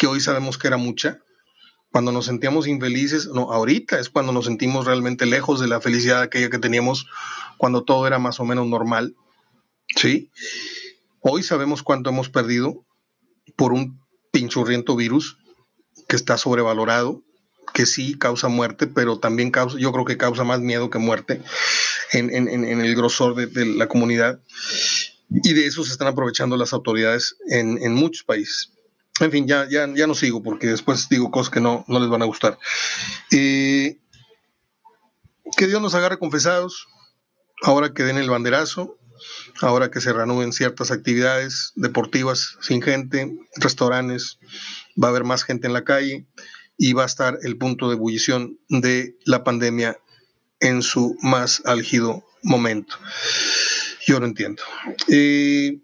que 0.01 0.07
hoy 0.07 0.19
sabemos 0.19 0.57
que 0.57 0.67
era 0.67 0.79
mucha. 0.79 1.21
Cuando 1.93 2.11
nos 2.11 2.25
sentíamos 2.25 2.67
infelices, 2.67 3.27
no, 3.27 3.53
ahorita 3.53 4.01
es 4.01 4.09
cuando 4.09 4.33
nos 4.33 4.47
sentimos 4.47 4.87
realmente 4.87 5.27
lejos 5.27 5.61
de 5.61 5.69
la 5.69 5.83
felicidad 5.83 6.23
aquella 6.23 6.49
que 6.49 6.59
teníamos 6.59 7.07
cuando 7.59 7.85
todo 7.85 8.07
era 8.07 8.19
más 8.19 8.41
o 8.41 8.47
menos 8.47 8.67
normal. 8.67 9.15
¿Sí? 9.95 10.31
Hoy 11.21 11.43
sabemos 11.43 11.83
cuánto 11.83 12.09
hemos 12.09 12.31
perdido 12.31 12.87
por 13.57 13.75
un 13.75 14.01
pinchurriento 14.33 14.97
virus 14.97 15.37
que 16.09 16.17
está 16.17 16.39
sobrevalorado, 16.39 17.23
que 17.75 17.85
sí 17.85 18.17
causa 18.17 18.49
muerte, 18.49 18.87
pero 18.87 19.19
también 19.19 19.51
causa, 19.51 19.77
yo 19.79 19.93
creo 19.93 20.07
que 20.07 20.17
causa 20.17 20.45
más 20.45 20.61
miedo 20.61 20.89
que 20.89 20.99
muerte 20.99 21.43
en, 22.13 22.31
el 22.81 22.97
grosor 22.97 23.35
de, 23.35 23.67
la 23.67 23.87
comunidad. 23.87 24.41
Y 25.29 25.53
de 25.53 25.67
eso 25.67 25.85
se 25.85 25.93
están 25.93 26.09
aprovechando 26.09 26.57
las 26.57 26.73
autoridades 26.73 27.37
en, 27.51 27.93
muchos 27.93 28.25
países. 28.25 28.73
En 29.21 29.31
fin, 29.31 29.47
ya, 29.47 29.69
ya, 29.69 29.87
ya 29.95 30.07
no 30.07 30.15
sigo 30.15 30.43
porque 30.43 30.67
después 30.67 31.09
digo 31.09 31.31
cosas 31.31 31.53
que 31.53 31.61
no, 31.61 31.85
no 31.89 32.01
les 32.01 32.09
van 32.09 32.23
a 32.23 32.27
gustar. 32.27 32.59
Eh, 33.31 33.99
que 35.57 35.67
Dios 35.67 35.83
nos 35.83 35.95
agarre 35.95 36.19
confesados, 36.19 36.89
ahora 37.63 37.93
que 37.93 38.03
den 38.03 38.17
el 38.17 38.31
banderazo, 38.31 38.99
ahora 39.61 39.91
que 39.91 40.01
se 40.01 40.13
reanuden 40.13 40.53
ciertas 40.53 40.91
actividades 40.91 41.73
deportivas 41.75 42.57
sin 42.61 42.81
gente, 42.81 43.37
restaurantes, 43.57 44.39
va 45.03 45.09
a 45.09 45.11
haber 45.11 45.25
más 45.25 45.45
gente 45.45 45.67
en 45.67 45.75
la 45.75 45.85
calle 45.85 46.27
y 46.79 46.95
va 46.95 47.03
a 47.03 47.07
estar 47.07 47.39
el 47.43 47.59
punto 47.59 47.89
de 47.89 47.97
ebullición 47.97 48.59
de 48.69 49.17
la 49.27 49.45
pandemia 49.45 49.99
en 50.61 50.83
su 50.83 51.17
más 51.21 51.63
álgido 51.67 52.25
momento. 52.43 52.97
Yo 54.07 54.19
no 54.19 54.27
entiendo. 54.27 54.63
Eh, 55.09 55.79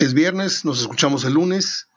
es 0.00 0.14
viernes, 0.14 0.64
nos 0.64 0.80
escuchamos 0.80 1.24
el 1.24 1.34
lunes. 1.34 1.88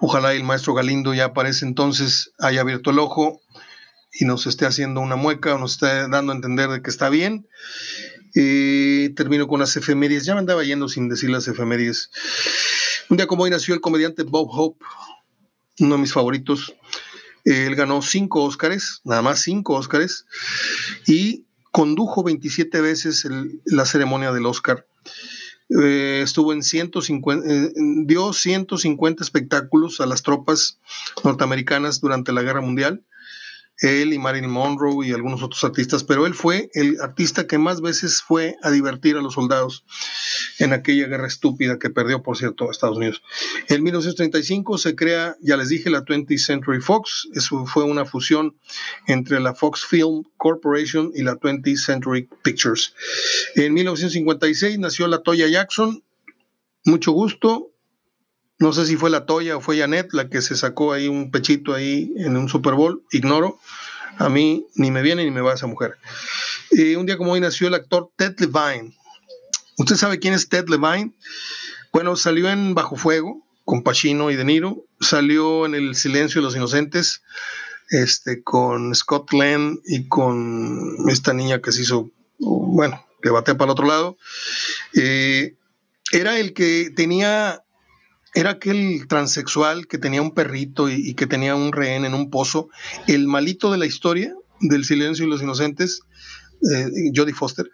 Ojalá 0.00 0.34
el 0.34 0.42
maestro 0.42 0.74
Galindo 0.74 1.14
ya 1.14 1.26
aparece 1.26 1.64
entonces, 1.64 2.32
haya 2.40 2.62
abierto 2.62 2.90
el 2.90 2.98
ojo 2.98 3.40
y 4.12 4.24
nos 4.24 4.48
esté 4.48 4.66
haciendo 4.66 5.00
una 5.00 5.14
mueca 5.14 5.54
o 5.54 5.58
nos 5.58 5.74
esté 5.74 6.08
dando 6.08 6.32
a 6.32 6.34
entender 6.34 6.68
de 6.68 6.82
que 6.82 6.90
está 6.90 7.08
bien. 7.08 7.48
Eh, 8.34 9.12
termino 9.14 9.46
con 9.46 9.60
las 9.60 9.76
efemérides. 9.76 10.24
Ya 10.24 10.34
me 10.34 10.40
andaba 10.40 10.64
yendo 10.64 10.88
sin 10.88 11.08
decir 11.08 11.30
las 11.30 11.46
efemérides. 11.46 12.10
Un 13.08 13.18
día 13.18 13.28
como 13.28 13.44
hoy 13.44 13.50
nació 13.50 13.72
el 13.72 13.80
comediante 13.80 14.24
Bob 14.24 14.48
Hope, 14.50 14.84
uno 15.78 15.94
de 15.94 16.00
mis 16.00 16.12
favoritos. 16.12 16.74
Él 17.44 17.76
ganó 17.76 18.02
cinco 18.02 18.42
Óscares, 18.42 19.00
nada 19.04 19.22
más 19.22 19.42
cinco 19.42 19.74
Óscares, 19.74 20.26
y 21.06 21.46
condujo 21.70 22.24
27 22.24 22.80
veces 22.80 23.28
la 23.64 23.84
ceremonia 23.86 24.32
del 24.32 24.46
Oscar. 24.46 24.88
Eh, 25.70 26.20
estuvo 26.22 26.52
en 26.52 26.62
150, 26.62 27.46
eh, 27.46 27.72
dio 28.06 28.32
150 28.32 29.22
espectáculos 29.22 30.00
a 30.00 30.06
las 30.06 30.22
tropas 30.22 30.78
norteamericanas 31.24 32.00
durante 32.00 32.32
la 32.32 32.42
Guerra 32.42 32.62
Mundial 32.62 33.04
él 33.80 34.12
y 34.12 34.18
Marilyn 34.18 34.50
Monroe 34.50 35.06
y 35.06 35.12
algunos 35.12 35.42
otros 35.42 35.62
artistas, 35.64 36.04
pero 36.04 36.26
él 36.26 36.34
fue 36.34 36.70
el 36.74 37.00
artista 37.00 37.46
que 37.46 37.58
más 37.58 37.80
veces 37.80 38.22
fue 38.22 38.56
a 38.62 38.70
divertir 38.70 39.16
a 39.16 39.22
los 39.22 39.34
soldados 39.34 39.84
en 40.58 40.72
aquella 40.72 41.06
guerra 41.06 41.26
estúpida 41.26 41.78
que 41.78 41.90
perdió, 41.90 42.22
por 42.22 42.36
cierto, 42.36 42.70
Estados 42.70 42.96
Unidos. 42.96 43.22
En 43.68 43.82
1935 43.82 44.78
se 44.78 44.96
crea, 44.96 45.36
ya 45.40 45.56
les 45.56 45.68
dije, 45.68 45.90
la 45.90 46.04
20th 46.04 46.38
Century 46.38 46.80
Fox. 46.80 47.28
Eso 47.34 47.66
fue 47.66 47.84
una 47.84 48.04
fusión 48.04 48.56
entre 49.06 49.40
la 49.40 49.54
Fox 49.54 49.84
Film 49.84 50.24
Corporation 50.36 51.12
y 51.14 51.22
la 51.22 51.36
20th 51.36 51.76
Century 51.76 52.28
Pictures. 52.42 52.94
En 53.54 53.74
1956 53.74 54.78
nació 54.78 55.06
la 55.06 55.22
Toya 55.22 55.48
Jackson. 55.48 56.02
Mucho 56.84 57.12
gusto, 57.12 57.70
no 58.58 58.72
sé 58.72 58.86
si 58.86 58.96
fue 58.96 59.10
la 59.10 59.24
Toya 59.24 59.56
o 59.56 59.60
fue 59.60 59.78
Janet 59.78 60.12
la 60.12 60.28
que 60.28 60.42
se 60.42 60.56
sacó 60.56 60.92
ahí 60.92 61.08
un 61.08 61.30
pechito 61.30 61.74
ahí 61.74 62.12
en 62.16 62.36
un 62.36 62.48
Super 62.48 62.74
Bowl, 62.74 63.04
ignoro. 63.12 63.58
A 64.18 64.28
mí 64.28 64.66
ni 64.74 64.90
me 64.90 65.00
viene 65.02 65.24
ni 65.24 65.30
me 65.30 65.40
va 65.40 65.54
esa 65.54 65.68
mujer. 65.68 65.96
Y 66.72 66.96
un 66.96 67.06
día 67.06 67.16
como 67.16 67.32
hoy 67.32 67.40
nació 67.40 67.68
el 67.68 67.74
actor 67.74 68.10
Ted 68.16 68.34
Levine. 68.38 68.96
¿Usted 69.76 69.94
sabe 69.94 70.18
quién 70.18 70.34
es 70.34 70.48
Ted 70.48 70.68
Levine? 70.68 71.12
Bueno, 71.92 72.16
salió 72.16 72.50
en 72.50 72.74
Bajo 72.74 72.96
Fuego 72.96 73.46
con 73.64 73.84
Pacino 73.84 74.30
y 74.30 74.36
De 74.36 74.44
Niro. 74.44 74.84
Salió 75.00 75.64
en 75.64 75.76
El 75.76 75.94
Silencio 75.94 76.40
de 76.40 76.46
los 76.46 76.56
Inocentes 76.56 77.22
este, 77.90 78.42
con 78.42 78.92
Scott 78.94 79.30
Glenn 79.30 79.80
y 79.86 80.08
con 80.08 81.08
esta 81.08 81.32
niña 81.32 81.60
que 81.60 81.70
se 81.70 81.82
hizo, 81.82 82.10
bueno, 82.38 83.06
que 83.22 83.30
bate 83.30 83.54
para 83.54 83.66
el 83.66 83.72
otro 83.72 83.86
lado. 83.86 84.18
Eh, 84.94 85.54
era 86.10 86.38
el 86.38 86.54
que 86.54 86.90
tenía 86.94 87.62
era 88.34 88.50
aquel 88.50 89.06
transexual 89.08 89.86
que 89.86 89.98
tenía 89.98 90.22
un 90.22 90.32
perrito 90.32 90.88
y, 90.88 91.14
que 91.14 91.26
tenía 91.26 91.54
un 91.54 91.72
rehén 91.72 92.04
en 92.04 92.14
un 92.14 92.30
pozo, 92.30 92.68
el 93.06 93.26
malito 93.26 93.70
de 93.72 93.78
la 93.78 93.86
historia 93.86 94.34
del 94.60 94.84
silencio 94.84 95.24
y 95.24 95.28
los 95.28 95.42
inocentes, 95.42 96.00
eh, 96.72 97.12
Jodie 97.14 97.34
Foster, 97.34 97.70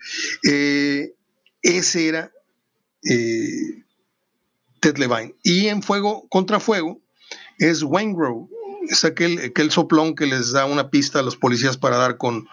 eh, 0.49 1.14
ese 1.62 2.09
era 2.09 2.33
eh, 3.03 3.85
Ted 4.81 4.99
Levine. 4.99 5.35
Y 5.43 5.69
en 5.69 5.83
Fuego 5.83 6.29
contra 6.29 6.61
Fuego 6.61 7.01
es 7.59 7.83
Wayne 7.83 8.14
Grove, 8.14 8.49
es 8.88 9.05
aquel, 9.05 9.71
soplón 9.71 10.14
que 10.14 10.27
les 10.27 10.53
da 10.53 10.67
una 10.67 10.90
pista 10.90 11.21
a 11.21 11.23
los 11.23 11.37
policías 11.37 11.77
para 11.77 11.97
dar 11.97 12.19
con, 12.19 12.47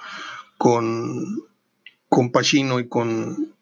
con, 0.58 1.44
con 2.08 2.32
Pacino 2.32 2.80
y 2.80 2.88
con, 2.88 3.54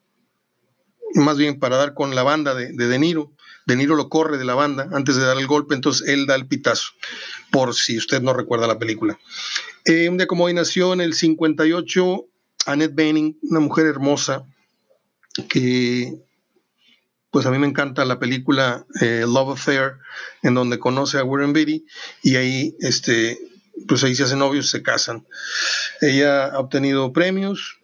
más 1.16 1.38
bien 1.38 1.60
para 1.60 1.78
dar 1.78 1.94
con 1.94 2.14
la 2.14 2.24
banda 2.24 2.54
de 2.54 2.72
De, 2.74 2.88
de 2.88 3.00
Niro. 3.00 3.34
De 3.70 3.76
Niro 3.76 3.96
lo 3.96 4.10
corre 4.10 4.40
de 4.40 4.46
la 4.46 4.56
banda 4.56 4.90
antes 4.94 5.16
de 5.16 5.24
dar 5.24 5.38
el 5.38 5.46
golpe, 5.46 5.76
entonces 5.76 6.08
él 6.08 6.26
da 6.26 6.34
el 6.34 6.48
pitazo, 6.48 6.90
por 7.52 7.76
si 7.76 8.00
usted 8.00 8.20
no 8.20 8.34
recuerda 8.34 8.66
la 8.66 8.80
película. 8.80 9.20
Eh, 9.86 10.10
un 10.10 10.18
día 10.18 10.26
como 10.26 10.46
hoy 10.46 10.56
nació 10.56 10.92
en 10.92 11.02
el 11.02 11.14
58 11.14 12.26
Annette 12.66 12.96
Bening, 12.96 13.38
una 13.44 13.60
mujer 13.60 13.86
hermosa 13.86 14.44
que 15.50 16.18
pues 17.30 17.46
a 17.46 17.52
mí 17.52 17.60
me 17.60 17.68
encanta 17.68 18.06
la 18.06 18.18
película 18.18 18.88
eh, 19.02 19.24
Love 19.28 19.52
Affair, 19.52 19.98
en 20.42 20.56
donde 20.56 20.80
conoce 20.80 21.20
a 21.20 21.24
Warren 21.24 21.54
Beatty 21.54 21.86
y 22.24 22.38
ahí, 22.38 22.76
este, 22.80 23.38
pues 23.88 24.04
ahí 24.04 24.16
se 24.16 24.24
hacen 24.24 24.40
novios, 24.40 24.72
se 24.72 24.82
casan. 24.82 25.28
Ella 26.02 26.48
ha 26.48 26.58
obtenido 26.58 27.14
premios, 27.14 27.79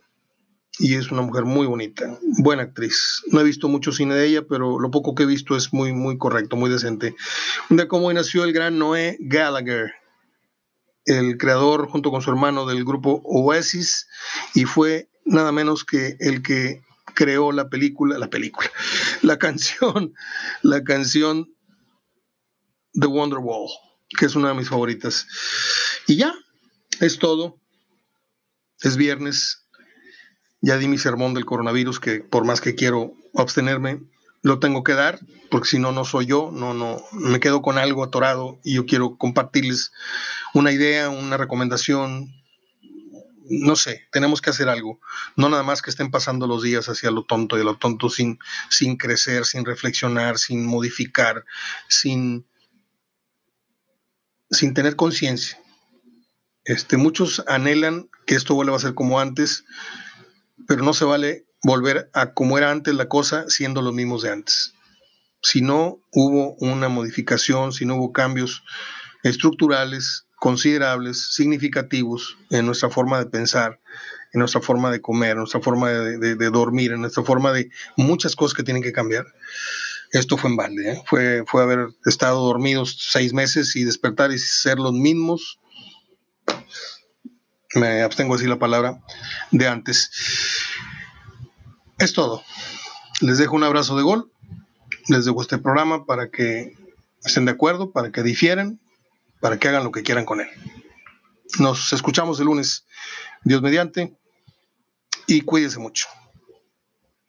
y 0.80 0.96
es 0.96 1.12
una 1.12 1.22
mujer 1.22 1.46
muy 1.46 1.68
bonita, 1.68 2.20
buena 2.40 2.64
actriz. 2.64 3.22
No 3.28 3.40
he 3.40 3.44
visto 3.44 3.68
mucho 3.68 3.92
cine 3.92 4.16
de 4.16 4.28
ella, 4.28 4.42
pero 4.48 4.80
lo 4.80 4.92
poco 4.92 5.16
que 5.16 5.24
he 5.24 5.28
visto 5.28 5.56
es 5.56 5.74
muy, 5.74 5.94
muy 5.94 6.18
correcto, 6.18 6.56
muy 6.56 6.70
decente. 6.70 7.16
Un 7.70 7.78
día 7.78 7.88
como 7.88 8.08
hoy 8.08 8.16
nació 8.16 8.44
el 8.44 8.54
gran 8.54 8.78
Noé 8.78 9.18
Gallagher, 9.20 9.94
el 11.06 11.38
creador 11.38 11.88
junto 11.88 12.12
con 12.12 12.22
su 12.22 12.30
hermano 12.30 12.66
del 12.66 12.84
grupo 12.84 13.22
Oasis, 13.24 14.08
y 14.54 14.66
fue 14.66 15.10
nada 15.24 15.52
menos 15.52 15.86
que 15.86 16.18
el 16.20 16.42
que 16.42 16.82
creó 17.14 17.52
la 17.52 17.70
película, 17.70 18.18
la 18.18 18.30
película, 18.30 18.70
la 19.22 19.38
canción, 19.38 20.14
la 20.62 20.84
canción 20.84 21.48
The 22.94 23.08
Wonderwall, 23.08 23.70
que 24.18 24.26
es 24.26 24.36
una 24.36 24.50
de 24.50 24.56
mis 24.56 24.70
favoritas. 24.70 25.28
Y 26.08 26.18
ya, 26.18 26.34
es 27.00 27.20
todo. 27.20 27.60
Es 28.82 28.98
viernes, 28.98 29.65
ya 30.66 30.80
di 30.80 30.88
mi 30.88 30.98
sermón 30.98 31.36
del 31.36 31.46
coronavirus, 31.46 32.00
que 32.00 32.22
por 32.22 32.44
más 32.44 32.60
que 32.60 32.74
quiero 32.74 33.14
abstenerme, 33.36 34.02
lo 34.42 34.58
tengo 34.58 34.84
que 34.84 34.94
dar, 34.94 35.20
porque 35.52 35.70
si 35.70 35.78
no, 35.78 35.92
no 35.92 36.06
soy 36.06 36.26
yo, 36.26 36.50
no, 36.52 36.74
no, 36.74 36.98
me 37.12 37.40
quedo 37.40 37.62
con 37.62 37.78
algo 37.78 38.04
atorado 38.04 38.60
y 38.64 38.74
yo 38.74 38.88
quiero 38.88 39.16
compartirles 39.16 39.92
una 40.56 40.72
idea, 40.72 41.10
una 41.10 41.38
recomendación, 41.38 42.34
no 43.48 43.76
sé, 43.76 44.08
tenemos 44.12 44.42
que 44.42 44.50
hacer 44.50 44.68
algo, 44.68 45.00
no 45.36 45.50
nada 45.50 45.62
más 45.62 45.84
que 45.84 45.92
estén 45.92 46.10
pasando 46.10 46.48
los 46.48 46.64
días 46.64 46.90
hacia 46.90 47.12
lo 47.12 47.26
tonto 47.26 47.60
y 47.60 47.64
lo 47.64 47.78
tonto 47.78 48.10
sin, 48.10 48.40
sin 48.72 48.98
crecer, 48.98 49.46
sin 49.46 49.66
reflexionar, 49.66 50.40
sin 50.40 50.66
modificar, 50.66 51.46
sin, 51.88 52.48
sin 54.50 54.74
tener 54.74 54.96
conciencia. 54.96 55.60
Este, 56.64 56.98
muchos 56.98 57.44
anhelan 57.46 58.10
que 58.26 58.34
esto 58.34 58.56
vuelva 58.56 58.78
a 58.78 58.80
ser 58.80 58.96
como 58.96 59.20
antes, 59.20 59.64
pero 60.68 60.84
no 60.84 60.94
se 60.94 61.06
vale 61.06 61.46
volver 61.64 62.10
a 62.14 62.34
como 62.34 62.58
era 62.58 62.72
antes 62.72 62.94
la 62.96 63.08
cosa 63.08 63.46
siendo 63.50 63.82
los 63.82 63.94
mismos 63.94 64.22
de 64.22 64.32
antes. 64.32 64.74
Si 65.42 65.62
no 65.62 66.00
hubo 66.12 66.56
una 66.56 66.90
modificación, 66.90 67.72
si 67.72 67.86
no 67.86 67.96
hubo 67.96 68.12
cambios 68.12 68.64
estructurales, 69.24 70.26
considerables, 70.38 71.34
significativos 71.34 72.38
en 72.52 72.66
nuestra 72.66 72.90
forma 72.90 73.20
de 73.20 73.26
pensar, 73.26 73.80
en 74.34 74.40
nuestra 74.40 74.62
forma 74.62 74.92
de 74.92 75.02
comer, 75.02 75.32
en 75.32 75.38
nuestra 75.40 75.62
forma 75.62 75.90
de, 75.90 76.50
dormir, 76.52 76.92
en 76.92 77.02
nuestra 77.02 77.24
forma 77.24 77.52
de 77.52 77.70
muchas 77.96 78.36
cosas 78.36 78.56
que 78.56 78.64
tienen 78.64 78.84
que 78.84 78.92
cambiar. 78.92 79.26
Esto 80.12 80.38
fue 80.38 80.50
en 80.52 80.56
balde, 80.56 80.92
¿eh? 80.92 81.04
fue, 81.08 81.44
fue 81.48 81.64
haber 81.64 81.90
estado 82.06 82.46
dormidos 82.46 82.98
seis 83.00 83.34
meses 83.34 83.76
y 83.76 83.84
despertar 83.84 84.32
y 84.32 84.38
ser 84.38 84.78
los 84.78 84.94
mismos 84.94 85.60
me 87.76 88.02
abstengo 88.02 88.36
decir 88.36 88.50
la 88.50 88.60
palabra, 88.60 89.02
de 89.52 89.68
antes. 89.68 90.12
Es 91.98 92.14
todo. 92.14 92.44
Les 93.22 93.38
dejo 93.38 93.56
un 93.56 93.64
abrazo 93.64 93.96
de 93.96 94.04
gol. 94.04 94.32
Les 95.08 95.26
dejo 95.26 95.42
este 95.42 95.58
programa 95.58 96.06
para 96.06 96.30
que 96.30 96.76
estén 97.24 97.46
de 97.46 97.52
acuerdo, 97.52 97.92
para 97.92 98.12
que 98.12 98.24
difieran, 98.24 98.80
para 99.40 99.60
que 99.60 99.68
hagan 99.68 99.84
lo 99.84 99.92
que 99.92 100.04
quieran 100.04 100.26
con 100.26 100.42
él. 100.42 100.48
Nos 101.60 101.94
escuchamos 101.94 102.40
el 102.40 102.46
lunes, 102.46 102.86
Dios 103.44 103.62
mediante, 103.62 104.16
y 105.28 105.42
cuídense 105.42 105.80
mucho. 105.80 106.08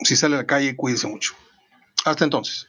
Si 0.01 0.17
sale 0.17 0.35
a 0.35 0.39
la 0.39 0.47
calle, 0.47 0.77
cuídense 0.77 1.07
mucho. 1.07 1.35
Hasta 2.05 2.25
entonces. 2.25 2.67